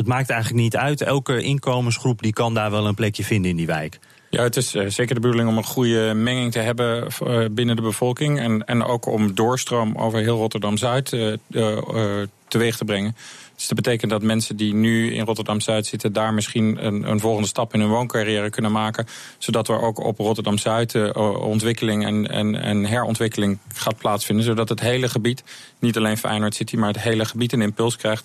Het 0.00 0.08
maakt 0.08 0.30
eigenlijk 0.30 0.62
niet 0.62 0.76
uit. 0.76 1.02
Elke 1.02 1.42
inkomensgroep 1.42 2.22
die 2.22 2.32
kan 2.32 2.54
daar 2.54 2.70
wel 2.70 2.86
een 2.86 2.94
plekje 2.94 3.24
vinden 3.24 3.50
in 3.50 3.56
die 3.56 3.66
wijk. 3.66 3.98
Ja, 4.30 4.42
het 4.42 4.56
is 4.56 4.74
eh, 4.74 4.86
zeker 4.86 5.14
de 5.14 5.20
bedoeling 5.20 5.48
om 5.48 5.56
een 5.56 5.64
goede 5.64 6.14
menging 6.14 6.52
te 6.52 6.58
hebben 6.58 7.06
eh, 7.06 7.44
binnen 7.50 7.76
de 7.76 7.82
bevolking. 7.82 8.40
En, 8.40 8.64
en 8.64 8.84
ook 8.84 9.06
om 9.06 9.34
doorstroom 9.34 9.96
over 9.96 10.18
heel 10.18 10.36
Rotterdam-Zuid 10.36 11.12
eh, 11.12 11.32
teweeg 12.48 12.76
te 12.76 12.84
brengen. 12.84 13.16
Dus 13.56 13.68
dat 13.68 13.76
betekent 13.76 14.10
dat 14.10 14.22
mensen 14.22 14.56
die 14.56 14.74
nu 14.74 15.14
in 15.14 15.24
Rotterdam-Zuid 15.24 15.86
zitten... 15.86 16.12
daar 16.12 16.34
misschien 16.34 16.86
een, 16.86 17.10
een 17.10 17.20
volgende 17.20 17.48
stap 17.48 17.74
in 17.74 17.80
hun 17.80 17.88
wooncarrière 17.88 18.50
kunnen 18.50 18.72
maken. 18.72 19.06
Zodat 19.38 19.68
er 19.68 19.80
ook 19.80 19.98
op 19.98 20.18
Rotterdam-Zuid 20.18 21.14
ontwikkeling 21.38 22.04
en, 22.06 22.30
en, 22.30 22.62
en 22.62 22.84
herontwikkeling 22.84 23.58
gaat 23.74 23.96
plaatsvinden. 23.96 24.44
Zodat 24.44 24.68
het 24.68 24.80
hele 24.80 25.08
gebied, 25.08 25.44
niet 25.78 25.96
alleen 25.96 26.18
Feyenoord 26.18 26.54
City... 26.54 26.76
maar 26.76 26.88
het 26.88 27.02
hele 27.02 27.24
gebied 27.24 27.52
een 27.52 27.62
impuls 27.62 27.96
krijgt. 27.96 28.24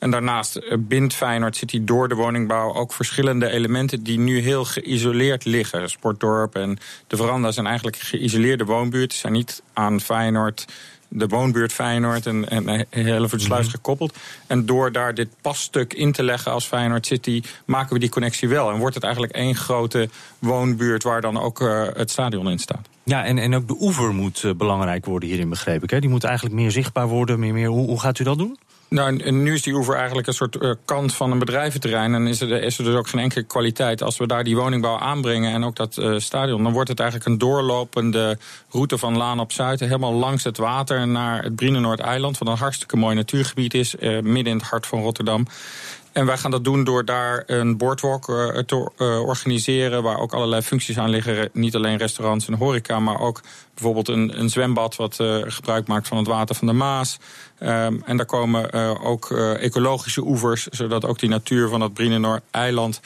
En 0.00 0.10
daarnaast 0.10 0.56
eh, 0.56 0.76
bindt 0.78 1.14
Feyenoord 1.14 1.56
City 1.56 1.84
door 1.84 2.08
de 2.08 2.14
woningbouw 2.14 2.74
ook 2.74 2.92
verschillende 2.92 3.50
elementen 3.50 4.02
die 4.02 4.18
nu 4.18 4.38
heel 4.38 4.64
geïsoleerd 4.64 5.44
liggen. 5.44 5.90
Sportdorp 5.90 6.54
en 6.54 6.78
de 7.06 7.16
veranda 7.16 7.50
zijn 7.50 7.66
eigenlijk 7.66 7.96
geïsoleerde 7.96 8.64
woonbuurten. 8.64 9.18
zijn 9.18 9.32
niet 9.32 9.62
aan 9.72 10.00
Feyenoord, 10.00 10.66
de 11.08 11.26
woonbuurt 11.26 11.72
Feyenoord 11.72 12.26
en, 12.26 12.48
en 12.48 12.86
Hellevoetsluis 12.90 13.68
gekoppeld. 13.68 14.16
En 14.46 14.66
door 14.66 14.92
daar 14.92 15.14
dit 15.14 15.28
passtuk 15.40 15.94
in 15.94 16.12
te 16.12 16.22
leggen 16.22 16.52
als 16.52 16.66
Feyenoord 16.66 17.06
City 17.06 17.42
maken 17.64 17.92
we 17.92 17.98
die 17.98 18.08
connectie 18.08 18.48
wel. 18.48 18.70
En 18.70 18.78
wordt 18.78 18.94
het 18.94 19.04
eigenlijk 19.04 19.34
één 19.34 19.54
grote 19.54 20.08
woonbuurt 20.38 21.02
waar 21.02 21.20
dan 21.20 21.40
ook 21.40 21.60
eh, 21.60 21.82
het 21.94 22.10
stadion 22.10 22.50
in 22.50 22.58
staat. 22.58 22.88
Ja, 23.02 23.24
en, 23.24 23.38
en 23.38 23.54
ook 23.54 23.68
de 23.68 23.76
oever 23.80 24.14
moet 24.14 24.44
eh, 24.44 24.52
belangrijk 24.54 25.04
worden 25.04 25.28
hierin, 25.28 25.48
begreep 25.48 25.82
ik. 25.82 25.90
Hè? 25.90 26.00
Die 26.00 26.10
moet 26.10 26.24
eigenlijk 26.24 26.54
meer 26.54 26.70
zichtbaar 26.70 27.08
worden. 27.08 27.38
Meer, 27.38 27.52
meer. 27.52 27.68
Hoe, 27.68 27.86
hoe 27.86 28.00
gaat 28.00 28.18
u 28.18 28.24
dat 28.24 28.38
doen? 28.38 28.58
Nou, 28.90 29.30
nu 29.30 29.52
is 29.52 29.62
die 29.62 29.74
oever 29.74 29.94
eigenlijk 29.94 30.26
een 30.26 30.34
soort 30.34 30.56
eh, 30.56 30.70
kant 30.84 31.14
van 31.14 31.30
een 31.30 31.38
bedrijventerrein. 31.38 32.14
En 32.14 32.26
is 32.26 32.40
er, 32.40 32.62
is 32.62 32.78
er 32.78 32.84
dus 32.84 32.94
ook 32.94 33.08
geen 33.08 33.20
enkele 33.20 33.44
kwaliteit. 33.44 34.02
Als 34.02 34.16
we 34.16 34.26
daar 34.26 34.44
die 34.44 34.56
woningbouw 34.56 34.98
aanbrengen 34.98 35.52
en 35.52 35.64
ook 35.64 35.76
dat 35.76 35.96
eh, 35.96 36.14
stadion... 36.18 36.62
dan 36.62 36.72
wordt 36.72 36.88
het 36.88 37.00
eigenlijk 37.00 37.30
een 37.30 37.38
doorlopende 37.38 38.38
route 38.70 38.98
van 38.98 39.16
Laan 39.16 39.40
op 39.40 39.52
Zuid... 39.52 39.80
helemaal 39.80 40.12
langs 40.12 40.44
het 40.44 40.56
water 40.56 41.08
naar 41.08 41.42
het 41.42 41.56
Brienenoord-eiland... 41.56 42.38
wat 42.38 42.48
een 42.48 42.56
hartstikke 42.56 42.96
mooi 42.96 43.14
natuurgebied 43.14 43.74
is, 43.74 43.96
eh, 43.96 44.20
midden 44.20 44.52
in 44.52 44.58
het 44.58 44.68
hart 44.68 44.86
van 44.86 45.02
Rotterdam. 45.02 45.46
En 46.12 46.26
wij 46.26 46.36
gaan 46.36 46.50
dat 46.50 46.64
doen 46.64 46.84
door 46.84 47.04
daar 47.04 47.42
een 47.46 47.76
boardwalk 47.76 48.28
eh, 48.28 48.58
te 48.58 48.90
eh, 48.96 49.20
organiseren... 49.20 50.02
waar 50.02 50.18
ook 50.18 50.32
allerlei 50.32 50.62
functies 50.62 50.98
aan 50.98 51.10
liggen. 51.10 51.50
Niet 51.52 51.74
alleen 51.74 51.96
restaurants 51.96 52.48
en 52.48 52.54
horeca, 52.54 53.00
maar 53.00 53.20
ook 53.20 53.40
bijvoorbeeld 53.74 54.08
een, 54.08 54.40
een 54.40 54.50
zwembad... 54.50 54.96
wat 54.96 55.20
eh, 55.20 55.38
gebruik 55.46 55.86
maakt 55.86 56.08
van 56.08 56.16
het 56.16 56.26
water 56.26 56.54
van 56.54 56.66
de 56.66 56.72
Maas. 56.72 57.18
Ehm, 57.58 57.96
en 58.04 58.16
daar 58.16 58.26
komen 58.26 58.72
ook 59.00 59.30
ecologische 59.60 60.22
oevers... 60.22 60.66
zodat 60.66 61.04
ook 61.04 61.18
die 61.18 61.28
natuur 61.28 61.68
van 61.68 61.80
het 61.80 61.94
Brienenoord-eiland 61.94 63.00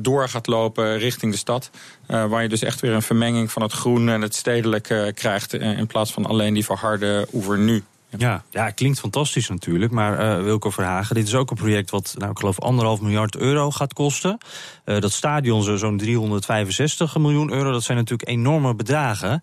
door 0.00 0.28
gaat 0.28 0.46
lopen 0.46 0.98
richting 0.98 1.32
de 1.32 1.38
stad. 1.38 1.70
Waar 2.06 2.42
je 2.42 2.48
dus 2.48 2.62
echt 2.62 2.80
weer 2.80 2.92
een 2.92 3.02
vermenging 3.02 3.52
van 3.52 3.62
het 3.62 3.72
groen 3.72 4.08
en 4.08 4.20
het 4.20 4.34
stedelijke 4.34 5.12
krijgt... 5.14 5.52
in 5.52 5.86
plaats 5.86 6.12
van 6.12 6.26
alleen 6.26 6.54
die 6.54 6.64
verharde 6.64 7.28
oever 7.32 7.58
nu. 7.58 7.84
Ja, 8.18 8.42
ja, 8.50 8.70
klinkt 8.70 9.00
fantastisch 9.00 9.48
natuurlijk. 9.48 9.92
Maar 9.92 10.18
eh 10.18 10.42
Wilco 10.42 10.70
Verhagen, 10.70 11.14
dit 11.14 11.26
is 11.26 11.34
ook 11.34 11.50
een 11.50 11.56
project 11.56 11.90
wat, 11.90 12.14
nou, 12.18 12.30
ik 12.30 12.38
geloof, 12.38 12.60
anderhalf 12.60 13.00
miljard 13.00 13.36
euro 13.36 13.70
gaat 13.70 13.92
kosten. 13.92 14.38
Eh, 14.84 15.00
dat 15.00 15.12
stadion 15.12 15.62
zo- 15.62 15.76
zo'n 15.76 15.96
365 15.98 17.16
miljoen 17.18 17.52
euro. 17.52 17.72
Dat 17.72 17.82
zijn 17.82 17.98
natuurlijk 17.98 18.28
enorme 18.28 18.74
bedragen. 18.74 19.42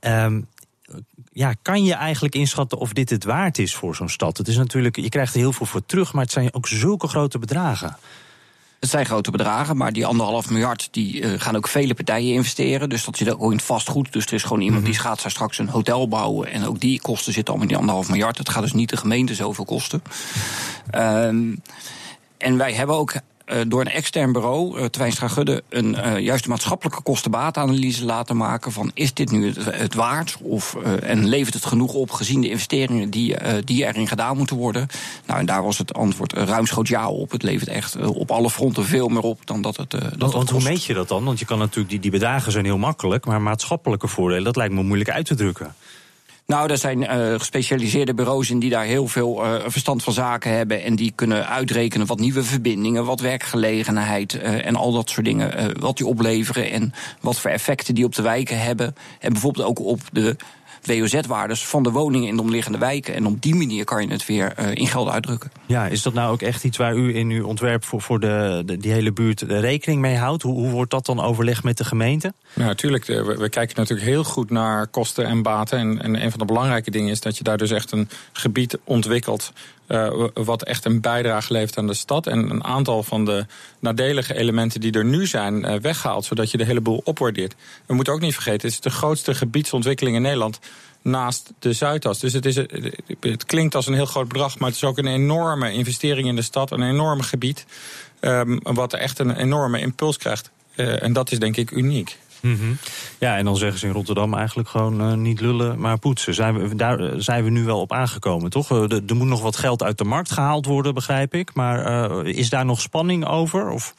Ehm, 0.00 0.40
ja, 1.32 1.54
kan 1.62 1.84
je 1.84 1.94
eigenlijk 1.94 2.34
inschatten 2.34 2.78
of 2.78 2.92
dit 2.92 3.10
het 3.10 3.24
waard 3.24 3.58
is 3.58 3.74
voor 3.74 3.94
zo'n 3.94 4.08
stad? 4.08 4.36
Het 4.38 4.48
is 4.48 4.56
natuurlijk, 4.56 4.96
je 4.96 5.08
krijgt 5.08 5.34
er 5.34 5.40
heel 5.40 5.52
veel 5.52 5.66
voor 5.66 5.86
terug, 5.86 6.12
maar 6.12 6.22
het 6.22 6.32
zijn 6.32 6.54
ook 6.54 6.68
zulke 6.68 7.08
grote 7.08 7.38
bedragen. 7.38 7.96
Het 8.82 8.90
zijn 8.90 9.06
grote 9.06 9.30
bedragen, 9.30 9.76
maar 9.76 9.92
die 9.92 10.06
anderhalf 10.06 10.50
miljard 10.50 10.88
die, 10.90 11.22
eh, 11.22 11.40
gaan 11.40 11.56
ook 11.56 11.68
vele 11.68 11.94
partijen 11.94 12.34
investeren. 12.34 12.88
Dus 12.88 13.04
dat 13.04 13.16
zit 13.16 13.30
ook 13.30 13.50
in 13.50 13.56
het 13.56 13.66
vastgoed. 13.66 14.12
Dus 14.12 14.26
er 14.26 14.32
is 14.32 14.42
gewoon 14.42 14.60
iemand 14.62 14.84
die 14.84 14.94
gaat 14.94 15.22
daar 15.22 15.30
straks 15.30 15.58
een 15.58 15.68
hotel 15.68 16.08
bouwen. 16.08 16.52
En 16.52 16.66
ook 16.66 16.80
die 16.80 17.00
kosten 17.00 17.32
zitten 17.32 17.54
allemaal 17.54 17.62
in 17.62 17.68
die 17.68 17.76
anderhalf 17.76 18.08
miljard. 18.08 18.38
Het 18.38 18.48
gaat 18.48 18.62
dus 18.62 18.72
niet 18.72 18.88
de 18.88 18.96
gemeente 18.96 19.34
zoveel 19.34 19.64
kosten. 19.64 20.02
Ehm, 20.90 21.54
en 22.38 22.56
wij 22.56 22.72
hebben 22.72 22.96
ook 22.96 23.14
door 23.66 23.80
een 23.80 23.86
extern 23.86 24.32
bureau, 24.32 24.78
uh, 24.78 24.84
Twijnstra 24.84 25.28
Gudde, 25.28 25.62
een 25.68 25.94
uh, 25.94 26.18
juist 26.18 26.42
de 26.42 26.48
maatschappelijke 26.48 27.02
kostenbaatanalyse 27.02 28.04
laten 28.04 28.36
maken 28.36 28.72
van 28.72 28.90
is 28.94 29.14
dit 29.14 29.30
nu 29.30 29.46
het, 29.46 29.64
het 29.64 29.94
waard 29.94 30.38
of 30.42 30.76
uh, 30.84 31.10
en 31.10 31.28
levert 31.28 31.54
het 31.54 31.64
genoeg 31.64 31.94
op 31.94 32.10
gezien 32.10 32.40
de 32.40 32.48
investeringen 32.48 33.10
die, 33.10 33.36
die 33.64 33.86
erin 33.86 34.08
gedaan 34.08 34.36
moeten 34.36 34.56
worden. 34.56 34.88
Nou, 35.26 35.40
en 35.40 35.46
daar 35.46 35.62
was 35.62 35.78
het 35.78 35.94
antwoord 35.94 36.32
ruimschoots 36.32 36.90
ja 36.90 37.08
op. 37.08 37.30
Het 37.30 37.42
levert 37.42 37.68
echt 37.68 37.96
op 37.96 38.30
alle 38.30 38.50
fronten 38.50 38.84
veel 38.84 39.08
meer 39.08 39.22
op 39.22 39.46
dan 39.46 39.62
dat 39.62 39.76
het. 39.76 39.90
Dat 40.16 40.32
want, 40.32 40.50
hoe 40.50 40.62
meet 40.62 40.84
je 40.84 40.94
dat 40.94 41.08
dan? 41.08 41.24
Want 41.24 41.38
je 41.38 41.44
kan 41.44 41.58
natuurlijk 41.58 41.90
die, 41.90 42.00
die 42.00 42.10
bedragen 42.10 42.52
zijn 42.52 42.64
heel 42.64 42.78
makkelijk, 42.78 43.26
maar 43.26 43.42
maatschappelijke 43.42 44.08
voordelen 44.08 44.44
dat 44.44 44.56
lijkt 44.56 44.74
me 44.74 44.82
moeilijk 44.82 45.10
uit 45.10 45.26
te 45.26 45.34
drukken. 45.34 45.74
Nou, 46.52 46.70
er 46.70 46.78
zijn 46.78 47.00
uh, 47.02 47.34
gespecialiseerde 47.38 48.14
bureaus 48.14 48.50
in 48.50 48.58
die 48.58 48.70
daar 48.70 48.84
heel 48.84 49.08
veel 49.08 49.44
uh, 49.44 49.54
verstand 49.66 50.02
van 50.02 50.12
zaken 50.12 50.56
hebben. 50.56 50.82
En 50.82 50.96
die 50.96 51.12
kunnen 51.14 51.48
uitrekenen 51.48 52.06
wat 52.06 52.18
nieuwe 52.18 52.42
verbindingen, 52.42 53.04
wat 53.04 53.20
werkgelegenheid 53.20 54.34
uh, 54.34 54.66
en 54.66 54.76
al 54.76 54.92
dat 54.92 55.10
soort 55.10 55.26
dingen. 55.26 55.80
wat 55.80 55.96
die 55.96 56.06
opleveren 56.06 56.70
en 56.70 56.92
wat 57.20 57.38
voor 57.38 57.50
effecten 57.50 57.94
die 57.94 58.04
op 58.04 58.14
de 58.14 58.22
wijken 58.22 58.60
hebben. 58.60 58.94
En 59.18 59.32
bijvoorbeeld 59.32 59.66
ook 59.66 59.80
op 59.80 60.00
de 60.12 60.36
WOZ-waardes 60.86 61.66
van 61.66 61.82
de 61.82 61.90
woningen 61.90 62.28
in 62.28 62.36
de 62.36 62.42
omliggende 62.42 62.78
wijken. 62.78 63.14
En 63.14 63.26
op 63.26 63.42
die 63.42 63.54
manier 63.54 63.84
kan 63.84 64.02
je 64.02 64.12
het 64.12 64.26
weer 64.26 64.54
uh, 64.58 64.74
in 64.74 64.86
geld 64.86 65.08
uitdrukken. 65.08 65.52
Ja, 65.66 65.86
is 65.86 66.02
dat 66.02 66.14
nou 66.14 66.32
ook 66.32 66.42
echt 66.42 66.64
iets 66.64 66.76
waar 66.76 66.96
u 66.96 67.16
in 67.16 67.30
uw 67.30 67.46
ontwerp 67.46 67.84
voor, 67.84 68.00
voor 68.00 68.20
de, 68.20 68.62
de, 68.66 68.76
die 68.76 68.92
hele 68.92 69.12
buurt 69.12 69.48
de 69.48 69.58
rekening 69.58 70.00
mee 70.00 70.16
houdt? 70.16 70.42
Hoe, 70.42 70.54
hoe 70.54 70.70
wordt 70.70 70.90
dat 70.90 71.06
dan 71.06 71.20
overlegd 71.20 71.64
met 71.64 71.78
de 71.78 71.84
gemeente? 71.84 72.32
Nou, 72.54 72.68
natuurlijk. 72.68 73.04
We, 73.04 73.36
we, 73.38 73.48
kijken 73.48 73.76
natuurlijk 73.76 74.08
heel 74.08 74.24
goed 74.24 74.50
naar 74.50 74.86
kosten 74.86 75.26
en 75.26 75.42
baten. 75.42 75.78
En, 75.78 76.02
en 76.02 76.22
een 76.22 76.30
van 76.30 76.38
de 76.38 76.44
belangrijke 76.44 76.90
dingen 76.90 77.10
is 77.10 77.20
dat 77.20 77.36
je 77.38 77.44
daar 77.44 77.58
dus 77.58 77.70
echt 77.70 77.92
een 77.92 78.08
gebied 78.32 78.78
ontwikkelt. 78.84 79.52
Uh, 79.88 80.26
wat 80.34 80.62
echt 80.62 80.84
een 80.84 81.00
bijdrage 81.00 81.52
levert 81.52 81.78
aan 81.78 81.86
de 81.86 81.94
stad. 81.94 82.26
En 82.26 82.50
een 82.50 82.64
aantal 82.64 83.02
van 83.02 83.24
de 83.24 83.46
nadelige 83.78 84.34
elementen 84.34 84.80
die 84.80 84.92
er 84.92 85.04
nu 85.04 85.26
zijn 85.26 85.64
uh, 85.64 85.74
weggehaald. 85.74 86.24
Zodat 86.24 86.50
je 86.50 86.56
de 86.56 86.64
hele 86.64 86.80
boel 86.80 87.00
opwaardeert. 87.04 87.54
We 87.86 87.94
moeten 87.94 88.12
ook 88.12 88.20
niet 88.20 88.34
vergeten, 88.34 88.68
het 88.68 88.76
is 88.76 88.80
de 88.80 88.90
grootste 88.90 89.34
gebiedsontwikkeling 89.34 90.16
in 90.16 90.22
Nederland 90.22 90.58
naast 91.02 91.52
de 91.58 91.72
Zuidas. 91.72 92.18
Dus 92.18 92.32
het, 92.32 92.46
is, 92.46 92.56
het 93.20 93.44
klinkt 93.46 93.74
als 93.74 93.86
een 93.86 93.94
heel 93.94 94.06
groot 94.06 94.28
bedrag, 94.28 94.58
maar 94.58 94.68
het 94.68 94.76
is 94.76 94.84
ook 94.84 94.98
een 94.98 95.06
enorme 95.06 95.72
investering 95.72 96.28
in 96.28 96.36
de 96.36 96.42
stad, 96.42 96.70
een 96.70 96.82
enorm 96.82 97.20
gebied, 97.20 97.66
um, 98.20 98.60
wat 98.62 98.92
echt 98.92 99.18
een 99.18 99.36
enorme 99.36 99.80
impuls 99.80 100.16
krijgt. 100.16 100.50
Uh, 100.76 101.02
en 101.02 101.12
dat 101.12 101.32
is 101.32 101.38
denk 101.38 101.56
ik 101.56 101.70
uniek. 101.70 102.18
Mm 102.42 102.58
-hmm. 102.58 102.78
Ja, 103.18 103.36
en 103.36 103.44
dan 103.44 103.56
zeggen 103.56 103.78
ze 103.78 103.86
in 103.86 103.92
Rotterdam 103.92 104.34
eigenlijk 104.34 104.68
gewoon 104.68 105.10
uh, 105.10 105.12
niet 105.16 105.40
lullen, 105.40 105.78
maar 105.78 105.98
poetsen. 105.98 106.34
Zijn 106.34 106.68
we, 106.68 106.74
daar 106.74 107.00
uh, 107.00 107.12
zijn 107.16 107.44
we 107.44 107.50
nu 107.50 107.64
wel 107.64 107.80
op 107.80 107.92
aangekomen, 107.92 108.50
toch? 108.50 108.70
Uh, 108.70 108.92
er 108.92 109.16
moet 109.16 109.26
nog 109.26 109.42
wat 109.42 109.56
geld 109.56 109.82
uit 109.82 109.98
de 109.98 110.04
markt 110.04 110.30
gehaald 110.30 110.66
worden, 110.66 110.94
begrijp 110.94 111.34
ik. 111.34 111.54
Maar 111.54 112.26
is 112.26 112.50
daar 112.50 112.64
nog 112.64 112.80
spanning 112.80 113.26
over? 113.26 113.70
Of 113.70 113.94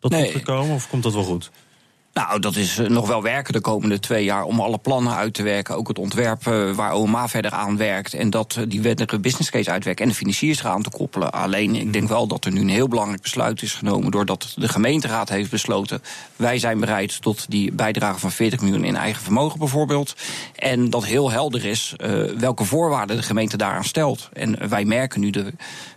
dat 0.00 0.10
nee. 0.10 0.30
gekomen, 0.30 0.74
of 0.74 0.88
komt 0.88 1.02
dat 1.02 1.14
wel 1.14 1.24
goed? 1.24 1.50
Nou, 2.16 2.40
dat 2.40 2.56
is 2.56 2.80
nog 2.88 3.06
wel 3.06 3.22
werken 3.22 3.52
de 3.52 3.60
komende 3.60 3.98
twee 3.98 4.24
jaar 4.24 4.42
om 4.42 4.60
alle 4.60 4.78
plannen 4.78 5.14
uit 5.14 5.34
te 5.34 5.42
werken. 5.42 5.76
Ook 5.76 5.88
het 5.88 5.98
ontwerp 5.98 6.46
uh, 6.46 6.74
waar 6.74 6.92
OMA 6.92 7.28
verder 7.28 7.50
aan 7.50 7.76
werkt. 7.76 8.14
En 8.14 8.30
dat 8.30 8.56
uh, 8.58 8.64
die 8.68 8.80
verdere 8.80 9.18
business 9.18 9.50
case 9.50 9.70
uitwerken 9.70 10.04
en 10.04 10.10
de 10.10 10.16
financiers 10.16 10.60
eraan 10.60 10.82
te 10.82 10.90
koppelen. 10.90 11.32
Alleen, 11.32 11.74
ik 11.74 11.92
denk 11.92 12.08
wel 12.08 12.26
dat 12.26 12.44
er 12.44 12.52
nu 12.52 12.60
een 12.60 12.68
heel 12.68 12.88
belangrijk 12.88 13.22
besluit 13.22 13.62
is 13.62 13.74
genomen. 13.74 14.10
doordat 14.10 14.52
de 14.56 14.68
gemeenteraad 14.68 15.28
heeft 15.28 15.50
besloten. 15.50 16.02
Wij 16.36 16.58
zijn 16.58 16.80
bereid 16.80 17.22
tot 17.22 17.50
die 17.50 17.72
bijdrage 17.72 18.18
van 18.18 18.30
40 18.30 18.60
miljoen 18.60 18.84
in 18.84 18.96
eigen 18.96 19.22
vermogen 19.22 19.58
bijvoorbeeld. 19.58 20.14
En 20.54 20.90
dat 20.90 21.04
heel 21.04 21.30
helder 21.30 21.64
is 21.64 21.94
uh, 21.98 22.24
welke 22.38 22.64
voorwaarden 22.64 23.16
de 23.16 23.22
gemeente 23.22 23.56
daaraan 23.56 23.84
stelt. 23.84 24.28
En 24.32 24.68
wij 24.68 24.84
merken 24.84 25.20
nu 25.20 25.30
de 25.30 25.52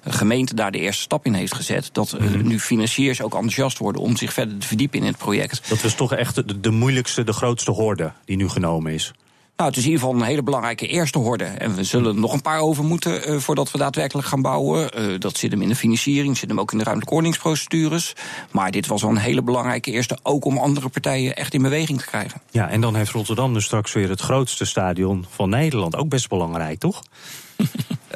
gemeente 0.07 0.55
daar 0.55 0.71
de 0.71 0.79
eerste 0.79 1.01
stap 1.01 1.25
in 1.25 1.33
heeft 1.33 1.55
gezet. 1.55 1.89
Dat 1.91 2.09
-hmm. 2.09 2.47
nu 2.47 2.59
financiers 2.59 3.21
ook 3.21 3.33
enthousiast 3.33 3.77
worden 3.77 4.01
om 4.01 4.17
zich 4.17 4.33
verder 4.33 4.57
te 4.57 4.67
verdiepen 4.67 4.99
in 4.99 5.05
het 5.05 5.17
project. 5.17 5.69
Dat 5.69 5.81
was 5.81 5.93
toch 5.93 6.08
echt 6.17 6.35
de, 6.35 6.59
de 6.59 6.71
moeilijkste, 6.71 7.23
de 7.23 7.33
grootste 7.33 7.71
horde 7.71 8.11
die 8.25 8.37
nu 8.37 8.49
genomen 8.49 8.93
is. 8.93 9.13
Nou, 9.59 9.71
het 9.71 9.79
is 9.79 9.85
in 9.85 9.91
ieder 9.91 10.05
geval 10.05 10.21
een 10.21 10.29
hele 10.29 10.43
belangrijke 10.43 10.87
eerste 10.87 11.17
horde. 11.17 11.43
En 11.43 11.75
we 11.75 11.83
zullen 11.83 12.19
nog 12.19 12.33
een 12.33 12.41
paar 12.41 12.59
over 12.59 12.83
moeten 12.83 13.29
uh, 13.29 13.39
voordat 13.39 13.71
we 13.71 13.77
daadwerkelijk 13.77 14.27
gaan 14.27 14.41
bouwen. 14.41 14.89
Uh, 14.99 15.19
dat 15.19 15.37
zit 15.37 15.51
hem 15.51 15.61
in 15.61 15.67
de 15.67 15.75
financiering, 15.75 16.37
zit 16.37 16.49
hem 16.49 16.59
ook 16.59 16.71
in 16.71 16.77
de 16.77 16.83
ruimtelijke 16.83 17.15
ordeningsprocedures. 17.15 18.13
Maar 18.51 18.71
dit 18.71 18.87
was 18.87 19.01
wel 19.01 19.11
een 19.11 19.17
hele 19.17 19.41
belangrijke 19.41 19.91
eerste, 19.91 20.17
ook 20.23 20.45
om 20.45 20.57
andere 20.57 20.89
partijen 20.89 21.35
echt 21.35 21.53
in 21.53 21.61
beweging 21.61 21.99
te 21.99 22.05
krijgen. 22.05 22.41
Ja, 22.51 22.69
en 22.69 22.81
dan 22.81 22.95
heeft 22.95 23.11
Rotterdam 23.11 23.53
dus 23.53 23.65
straks 23.65 23.93
weer 23.93 24.09
het 24.09 24.21
grootste 24.21 24.65
stadion 24.65 25.25
van 25.29 25.49
Nederland. 25.49 25.95
Ook 25.95 26.09
best 26.09 26.29
belangrijk, 26.29 26.79
toch? 26.79 27.03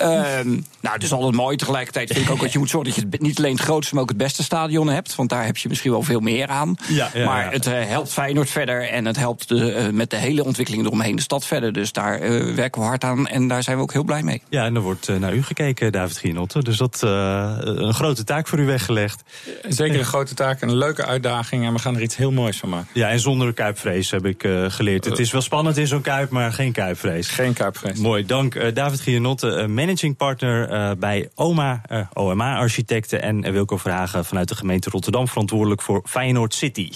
Uh, 0.01 0.39
nou, 0.83 0.95
het 0.95 1.03
is 1.03 1.11
altijd 1.11 1.35
mooi. 1.35 1.57
Tegelijkertijd 1.57 2.11
vind 2.13 2.25
ik 2.25 2.31
ook 2.31 2.41
dat 2.41 2.51
je 2.51 2.59
moet 2.63 2.69
zorgen 2.69 3.09
dat 3.09 3.19
je 3.19 3.25
niet 3.25 3.37
alleen 3.37 3.51
het 3.51 3.61
grootste, 3.61 3.93
maar 3.93 4.03
ook 4.03 4.09
het 4.09 4.17
beste 4.17 4.43
stadion 4.43 4.89
hebt. 4.89 5.15
Want 5.15 5.29
daar 5.29 5.45
heb 5.45 5.57
je 5.57 5.69
misschien 5.69 5.91
wel 5.91 6.01
veel 6.01 6.19
meer 6.19 6.47
aan. 6.47 6.75
Ja, 6.87 7.09
ja, 7.13 7.25
maar 7.25 7.51
het 7.51 7.67
uh, 7.67 7.73
helpt 7.85 8.13
Feyenoord 8.13 8.49
verder 8.49 8.89
en 8.89 9.05
het 9.05 9.17
helpt 9.17 9.47
de, 9.47 9.55
uh, 9.55 9.89
met 9.89 10.09
de 10.09 10.15
hele 10.15 10.43
ontwikkeling 10.43 10.85
eromheen 10.85 11.15
de 11.15 11.21
stad 11.21 11.45
verder. 11.45 11.73
Dus 11.73 11.91
daar 11.91 12.21
uh, 12.21 12.55
werken 12.55 12.81
we 12.81 12.87
hard 12.87 13.03
aan 13.03 13.27
en 13.27 13.47
daar 13.47 13.63
zijn 13.63 13.77
we 13.77 13.83
ook 13.83 13.93
heel 13.93 14.03
blij 14.03 14.23
mee. 14.23 14.41
Ja, 14.49 14.65
en 14.65 14.75
er 14.75 14.81
wordt 14.81 15.19
naar 15.19 15.33
u 15.33 15.43
gekeken, 15.43 15.91
David 15.91 16.17
Gienotte. 16.17 16.63
Dus 16.63 16.77
dat 16.77 17.01
een 17.01 17.93
grote 17.93 18.23
taak 18.23 18.47
voor 18.47 18.59
u 18.59 18.65
weggelegd. 18.65 19.23
Zeker 19.67 19.99
een 19.99 20.05
grote 20.05 20.33
taak, 20.33 20.61
een 20.61 20.75
leuke 20.75 21.05
uitdaging. 21.05 21.65
En 21.65 21.73
we 21.73 21.79
gaan 21.79 21.95
er 21.95 22.01
iets 22.01 22.15
heel 22.15 22.31
moois 22.31 22.57
van 22.57 22.69
maken. 22.69 22.87
Ja, 22.93 23.09
en 23.09 23.19
zonder 23.19 23.53
kuipvrees 23.53 24.11
heb 24.11 24.25
ik 24.25 24.47
geleerd. 24.67 25.05
Het 25.05 25.19
is 25.19 25.31
wel 25.31 25.41
spannend 25.41 25.77
in 25.77 25.87
zo'n 25.87 26.01
kuip, 26.01 26.29
maar 26.29 26.53
geen 26.53 26.71
kuipvrees. 26.71 27.27
Geen 27.27 27.53
kuipvrees. 27.53 27.97
Mooi, 27.97 28.25
dank 28.25 28.75
David 28.75 28.99
Gienotte, 28.99 29.67
managing 29.67 30.15
partner 30.15 30.72
uh, 30.73 30.91
bij 30.97 31.29
OMA, 31.35 31.81
uh, 31.91 32.05
OMA 32.13 32.57
Architecten 32.57 33.21
en 33.21 33.51
Wilco 33.51 33.77
Verhagen 33.77 34.25
vanuit 34.25 34.47
de 34.47 34.55
gemeente 34.55 34.89
Rotterdam 34.89 35.27
verantwoordelijk 35.27 35.81
voor 35.81 36.01
Feyenoord 36.05 36.53
City. 36.53 36.91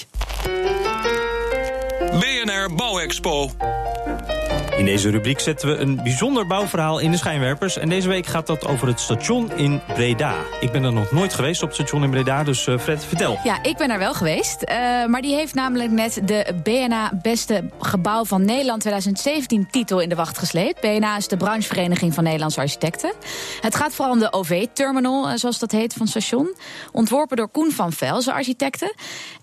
BNR 2.20 2.76
Bouwexpo. 2.76 3.52
In 4.78 4.86
deze 4.86 5.10
rubriek 5.10 5.40
zetten 5.40 5.68
we 5.70 5.76
een 5.76 5.96
bijzonder 5.96 6.48
bouwverhaal 6.48 7.00
in 7.00 7.12
de 7.12 7.18
schijnwerpers. 7.18 7.78
En 7.78 7.90
deze 7.90 8.08
week 8.08 8.26
gaat 8.26 8.48
dat 8.48 8.68
over 8.68 8.88
het 8.88 9.00
station 9.00 9.52
in 9.52 9.82
Breda. 9.94 10.36
Ik 10.60 10.72
ben 10.72 10.84
er 10.84 10.94
nog 10.94 11.12
nooit 11.12 11.34
geweest 11.34 11.62
op 11.62 11.68
het 11.68 11.78
station 11.78 12.04
in 12.04 12.10
Breda, 12.10 12.44
dus 12.44 12.68
uh, 12.68 12.80
Fred, 12.80 13.06
vertel. 13.06 13.40
Ja, 13.44 13.64
ik 13.64 13.78
ben 13.78 13.90
er 13.90 14.00
wel 14.00 14.14
geweest. 14.14 14.64
Uh, 14.64 15.06
maar 15.06 15.22
die 15.22 15.36
heeft 15.36 15.54
namelijk 15.54 15.92
net 15.92 16.22
de 16.24 16.54
BNA 16.64 17.12
Beste 17.22 17.70
Gebouw 17.80 18.26
van 18.26 18.46
Nederland 18.46 18.82
2017 18.82 19.68
titel 19.72 20.00
in 20.00 20.10
de 20.10 20.16
wacht 20.16 20.38
gesleept. 20.38 20.82
BNA 20.82 21.18
is 21.18 21.28
de 21.28 21.38
branchevereniging 21.38 22.14
van 22.14 22.24
Nederlandse 22.24 22.60
architecten. 22.60 23.14
Het 23.62 23.76
gaat 23.76 23.96
vooral 23.96 24.14
om 24.14 24.20
de 24.20 24.34
OV-terminal, 24.34 25.30
uh, 25.30 25.36
zoals 25.36 25.60
dat 25.60 25.72
heet, 25.72 25.94
van 25.94 26.02
het 26.02 26.10
station. 26.10 26.56
Ontworpen 26.92 27.38
door 27.38 27.50
Koen 27.50 27.72
van 27.72 27.92
Velzen 27.92 28.34
architecten. 28.34 28.94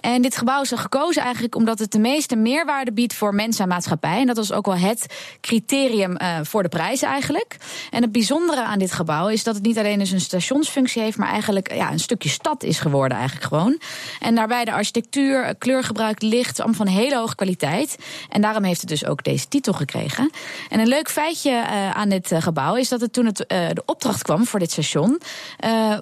En 0.01 0.23
dit 0.23 0.37
gebouw 0.37 0.63
is 0.63 0.73
gekozen 0.75 1.23
eigenlijk 1.23 1.55
omdat 1.55 1.79
het 1.79 1.93
de 1.93 1.99
meeste 1.99 2.37
meerwaarde 2.37 2.93
biedt 2.93 3.15
voor 3.15 3.35
mensen 3.35 3.63
en 3.63 3.69
maatschappij. 3.69 4.21
En 4.21 4.27
dat 4.27 4.37
was 4.37 4.53
ook 4.53 4.67
wel 4.67 4.77
het 4.77 5.07
criterium 5.41 6.17
uh, 6.23 6.39
voor 6.43 6.63
de 6.63 6.69
prijs 6.69 7.03
eigenlijk. 7.03 7.57
En 7.91 8.03
het 8.03 8.13
bijzondere 8.13 8.63
aan 8.63 8.79
dit 8.79 8.93
gebouw 8.93 9.29
is 9.29 9.45
dat 9.45 9.55
het 9.55 9.65
niet 9.65 9.79
alleen 9.79 9.99
dus 9.99 10.11
een 10.11 10.21
stationsfunctie 10.21 11.03
heeft, 11.03 11.17
maar 11.17 11.29
eigenlijk 11.29 11.75
ja, 11.75 11.93
een 11.93 12.01
stukje 12.01 12.29
stad 12.29 12.63
is 12.63 12.79
geworden 12.79 13.17
eigenlijk 13.19 13.47
gewoon. 13.47 13.81
En 14.21 14.35
daarbij 14.35 14.65
de 14.65 14.73
architectuur, 14.73 15.55
kleurgebruik, 15.59 16.23
licht, 16.23 16.59
allemaal 16.59 16.77
van 16.77 16.87
hele 16.87 17.17
hoge 17.17 17.35
kwaliteit. 17.35 17.97
En 18.29 18.41
daarom 18.41 18.65
heeft 18.65 18.81
het 18.81 18.91
dus 18.91 19.05
ook 19.05 19.25
deze 19.25 19.49
titel 19.49 19.73
gekregen. 19.73 20.31
En 20.69 20.81
een 20.81 20.89
leuk 20.89 21.11
feitje 21.11 21.51
uh, 21.51 21.91
aan 21.91 22.09
dit 22.09 22.33
uh, 22.33 22.43
gebouw 22.43 22.77
is 22.77 22.89
dat 22.89 23.01
het 23.01 23.13
toen 23.13 23.27
het, 23.27 23.37
de 23.49 23.83
opdracht 23.87 24.23
kwam 24.23 24.47
voor 24.47 24.59
dit 24.59 24.71
station, 24.71 25.21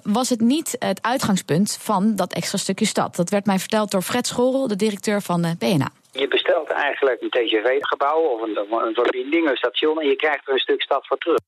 was 0.03 0.29
het 0.29 0.41
niet 0.41 0.75
het 0.79 1.01
uitgangspunt 1.01 1.77
van 1.81 2.15
dat 2.15 2.33
extra 2.33 2.57
stukje 2.57 2.85
stad. 2.85 3.15
Dat 3.15 3.29
werd 3.29 3.45
mij 3.45 3.59
verteld 3.59 3.91
door 3.91 4.01
Fred 4.01 4.27
Schorel, 4.27 4.67
de 4.67 4.75
directeur 4.75 5.21
van 5.21 5.55
BNA. 5.57 5.91
Je 6.15 6.27
bestelt 6.27 6.69
eigenlijk 6.69 7.21
een 7.21 7.29
TGV-gebouw 7.29 8.21
of 8.21 8.41
een, 8.41 8.57
een 8.57 8.93
verbinding, 8.93 9.49
een 9.49 9.57
station, 9.57 10.01
en 10.01 10.07
je 10.07 10.15
krijgt 10.15 10.47
er 10.47 10.53
een 10.53 10.59
stuk 10.59 10.81
stad 10.81 11.07
voor 11.07 11.17
terug. 11.17 11.39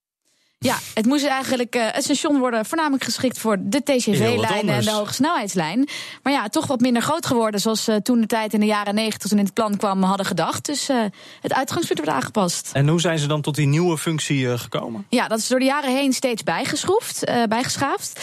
Ja, 0.65 0.78
het 0.93 1.06
moest 1.06 1.25
eigenlijk 1.25 1.75
uh, 1.75 1.84
het 1.91 2.04
station 2.04 2.39
worden 2.39 2.65
voornamelijk 2.65 3.04
geschikt 3.04 3.39
voor 3.39 3.58
de 3.60 3.84
TGV-lijn 3.84 4.69
en 4.69 4.82
de 4.82 4.91
hogesnelheidslijn. 4.91 5.88
Maar 6.23 6.34
ja, 6.34 6.47
toch 6.47 6.67
wat 6.67 6.80
minder 6.80 7.01
groot 7.01 7.25
geworden, 7.25 7.60
zoals 7.60 7.89
uh, 7.89 7.95
toen 7.95 8.21
de 8.21 8.28
tijd 8.28 8.54
in 8.54 8.60
de 8.60 8.65
jaren 8.65 8.95
90 8.95 9.30
toen 9.30 9.39
in 9.39 9.45
het 9.45 9.54
plan 9.54 9.78
kwam 9.78 10.04
hadden 10.04 10.25
gedacht. 10.25 10.65
Dus 10.65 10.89
uh, 10.89 11.04
het 11.41 11.54
uitgangspunt 11.54 11.99
werd 11.99 12.17
aangepast. 12.17 12.69
En 12.73 12.88
hoe 12.88 13.01
zijn 13.01 13.19
ze 13.19 13.28
dan 13.28 13.41
tot 13.41 13.56
die 13.56 13.67
nieuwe 13.67 13.97
functie 13.97 14.58
gekomen? 14.58 15.06
Ja, 15.10 15.28
dat 15.28 15.39
is 15.39 15.47
door 15.47 15.60
de 15.60 15.65
jaren 15.65 15.95
heen 15.95 16.13
steeds 16.13 16.43
bijgeschroefd, 16.43 17.23
bijgeschaafd. 17.49 18.21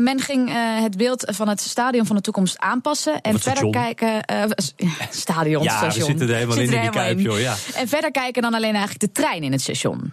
men 0.00 0.20
ging 0.20 0.50
het 0.82 0.96
beeld 0.96 1.24
van 1.26 1.48
het 1.48 1.60
stadion 1.60 2.06
van 2.06 2.16
de 2.16 2.22
toekomst 2.22 2.58
aanpassen 2.58 3.20
en 3.20 3.40
verder 3.40 3.70
kijken. 3.70 4.24
stadion, 5.10 5.62
ja, 5.62 5.76
station. 5.76 6.00
we 6.00 6.04
zitten 6.04 6.28
er 6.28 6.34
helemaal 6.34 6.56
in, 6.56 6.72
in 6.72 6.80
die 6.80 6.90
kuip, 6.90 7.20
joh. 7.20 7.40
Ja. 7.40 7.54
En 7.74 7.88
verder 7.88 8.10
kijken 8.10 8.42
dan 8.42 8.54
alleen 8.54 8.74
eigenlijk 8.74 9.00
de 9.00 9.12
trein 9.12 9.42
in 9.42 9.52
het 9.52 9.60
station. 9.60 10.12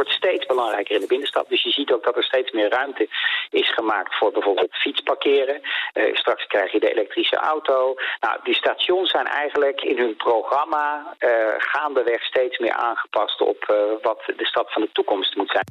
Wordt 0.00 0.14
steeds 0.14 0.46
belangrijker 0.46 0.94
in 0.94 1.00
de 1.00 1.06
binnenstad. 1.06 1.48
Dus 1.48 1.62
je 1.62 1.70
ziet 1.70 1.92
ook 1.92 2.04
dat 2.04 2.16
er 2.16 2.24
steeds 2.24 2.50
meer 2.50 2.68
ruimte 2.68 3.08
is 3.50 3.72
gemaakt 3.74 4.14
voor 4.14 4.32
bijvoorbeeld 4.32 4.74
fietsparkeren. 4.74 5.60
Uh, 5.94 6.16
straks 6.16 6.46
krijg 6.46 6.72
je 6.72 6.80
de 6.80 6.92
elektrische 6.92 7.36
auto. 7.36 7.94
Nou, 8.20 8.40
die 8.42 8.54
stations 8.54 9.10
zijn 9.10 9.26
eigenlijk 9.26 9.80
in 9.80 9.98
hun 9.98 10.16
programma 10.16 11.14
uh, 11.18 11.30
gaandeweg 11.58 12.22
steeds 12.22 12.58
meer 12.58 12.72
aangepast 12.72 13.40
op 13.40 13.66
uh, 13.70 13.76
wat 14.02 14.22
de 14.36 14.46
stad 14.46 14.72
van 14.72 14.82
de 14.82 14.92
toekomst 14.92 15.36
moet 15.36 15.50
zijn. 15.50 15.64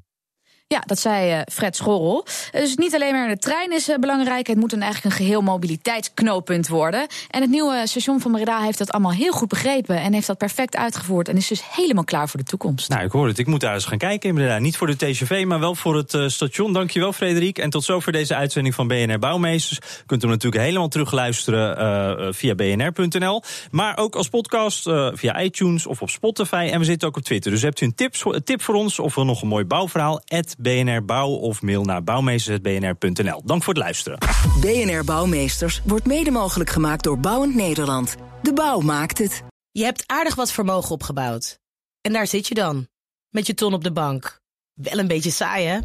Ja, 0.73 0.83
dat 0.85 0.99
zei 0.99 1.31
uh, 1.31 1.41
Fred 1.51 1.75
Schorrel. 1.75 2.25
Dus 2.51 2.75
niet 2.75 2.95
alleen 2.95 3.13
maar 3.13 3.27
de 3.27 3.37
trein 3.37 3.71
is 3.71 3.89
uh, 3.89 3.95
belangrijk, 3.97 4.47
het 4.47 4.57
moet 4.57 4.73
een, 4.73 4.81
eigenlijk 4.81 5.15
een 5.15 5.25
geheel 5.25 5.41
mobiliteitsknooppunt 5.41 6.67
worden. 6.67 7.07
En 7.29 7.41
het 7.41 7.49
nieuwe 7.49 7.81
station 7.85 8.19
van 8.19 8.31
Breda 8.31 8.61
heeft 8.61 8.77
dat 8.77 8.91
allemaal 8.91 9.11
heel 9.11 9.31
goed 9.31 9.47
begrepen 9.47 10.01
en 10.01 10.13
heeft 10.13 10.27
dat 10.27 10.37
perfect 10.37 10.75
uitgevoerd 10.75 11.27
en 11.27 11.37
is 11.37 11.47
dus 11.47 11.61
helemaal 11.75 12.03
klaar 12.03 12.29
voor 12.29 12.39
de 12.39 12.45
toekomst. 12.45 12.89
Nou, 12.89 13.03
ik 13.03 13.11
hoor 13.11 13.27
het. 13.27 13.37
Ik 13.37 13.47
moet 13.47 13.59
daar 13.59 13.73
eens 13.73 13.85
gaan 13.85 13.97
kijken 13.97 14.37
in. 14.37 14.61
Niet 14.61 14.77
voor 14.77 14.87
de 14.87 14.95
TGV, 14.95 15.43
maar 15.47 15.59
wel 15.59 15.75
voor 15.75 15.95
het 15.95 16.13
uh, 16.13 16.27
station. 16.27 16.73
Dankjewel, 16.73 17.13
Frederik. 17.13 17.57
En 17.57 17.69
tot 17.69 17.83
zover 17.83 18.11
deze 18.11 18.35
uitzending 18.35 18.75
van 18.75 18.87
BNR 18.87 19.19
Bouwmeesters. 19.19 19.79
Kunt 20.05 20.23
u 20.23 20.27
natuurlijk 20.27 20.63
helemaal 20.63 20.87
terugluisteren 20.87 22.33
via 22.35 22.55
bnr.nl. 22.55 23.43
Maar 23.71 23.97
ook 23.97 24.15
als 24.15 24.29
podcast 24.29 24.83
via 25.13 25.41
iTunes 25.41 25.85
of 25.85 26.01
op 26.01 26.09
Spotify. 26.09 26.69
En 26.71 26.79
we 26.79 26.85
zitten 26.85 27.07
ook 27.07 27.17
op 27.17 27.23
Twitter. 27.23 27.51
Dus 27.51 27.61
hebt 27.61 27.81
u 27.81 27.85
een 27.85 27.95
tip, 27.95 28.13
tip 28.43 28.61
voor 28.61 28.75
ons 28.75 28.99
of 28.99 29.15
nog 29.15 29.41
een 29.41 29.47
mooi 29.47 29.65
bouwverhaal? 29.65 30.21
BNR 30.61 31.05
Bouw 31.05 31.29
of 31.29 31.61
mail 31.61 31.83
naar 31.83 32.03
bouwmeesters.bnr.nl. 32.03 33.41
Dank 33.45 33.63
voor 33.63 33.73
het 33.73 33.83
luisteren. 33.83 34.19
BNR 34.61 35.03
Bouwmeesters 35.03 35.81
wordt 35.85 36.05
mede 36.05 36.31
mogelijk 36.31 36.69
gemaakt 36.69 37.03
door 37.03 37.19
Bouwend 37.19 37.55
Nederland. 37.55 38.15
De 38.41 38.53
bouw 38.53 38.79
maakt 38.79 39.17
het. 39.17 39.43
Je 39.71 39.83
hebt 39.83 40.03
aardig 40.05 40.35
wat 40.35 40.51
vermogen 40.51 40.91
opgebouwd. 40.91 41.59
En 42.01 42.13
daar 42.13 42.27
zit 42.27 42.47
je 42.47 42.53
dan, 42.53 42.87
met 43.29 43.47
je 43.47 43.53
ton 43.53 43.73
op 43.73 43.83
de 43.83 43.91
bank. 43.91 44.39
Wel 44.73 44.99
een 44.99 45.07
beetje 45.07 45.31
saai, 45.31 45.65
hè? 45.65 45.79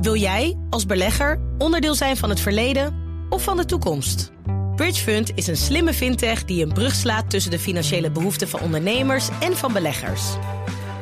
Wil 0.00 0.16
jij, 0.16 0.58
als 0.70 0.86
belegger, 0.86 1.40
onderdeel 1.58 1.94
zijn 1.94 2.16
van 2.16 2.28
het 2.28 2.40
verleden 2.40 2.94
of 3.28 3.42
van 3.42 3.56
de 3.56 3.64
toekomst? 3.64 4.32
Bridgefund 4.74 5.30
is 5.34 5.46
een 5.46 5.56
slimme 5.56 5.94
fintech 5.94 6.44
die 6.44 6.64
een 6.64 6.72
brug 6.72 6.94
slaat 6.94 7.30
tussen 7.30 7.50
de 7.50 7.58
financiële 7.58 8.10
behoeften 8.10 8.48
van 8.48 8.60
ondernemers 8.60 9.28
en 9.40 9.56
van 9.56 9.72
beleggers. 9.72 10.36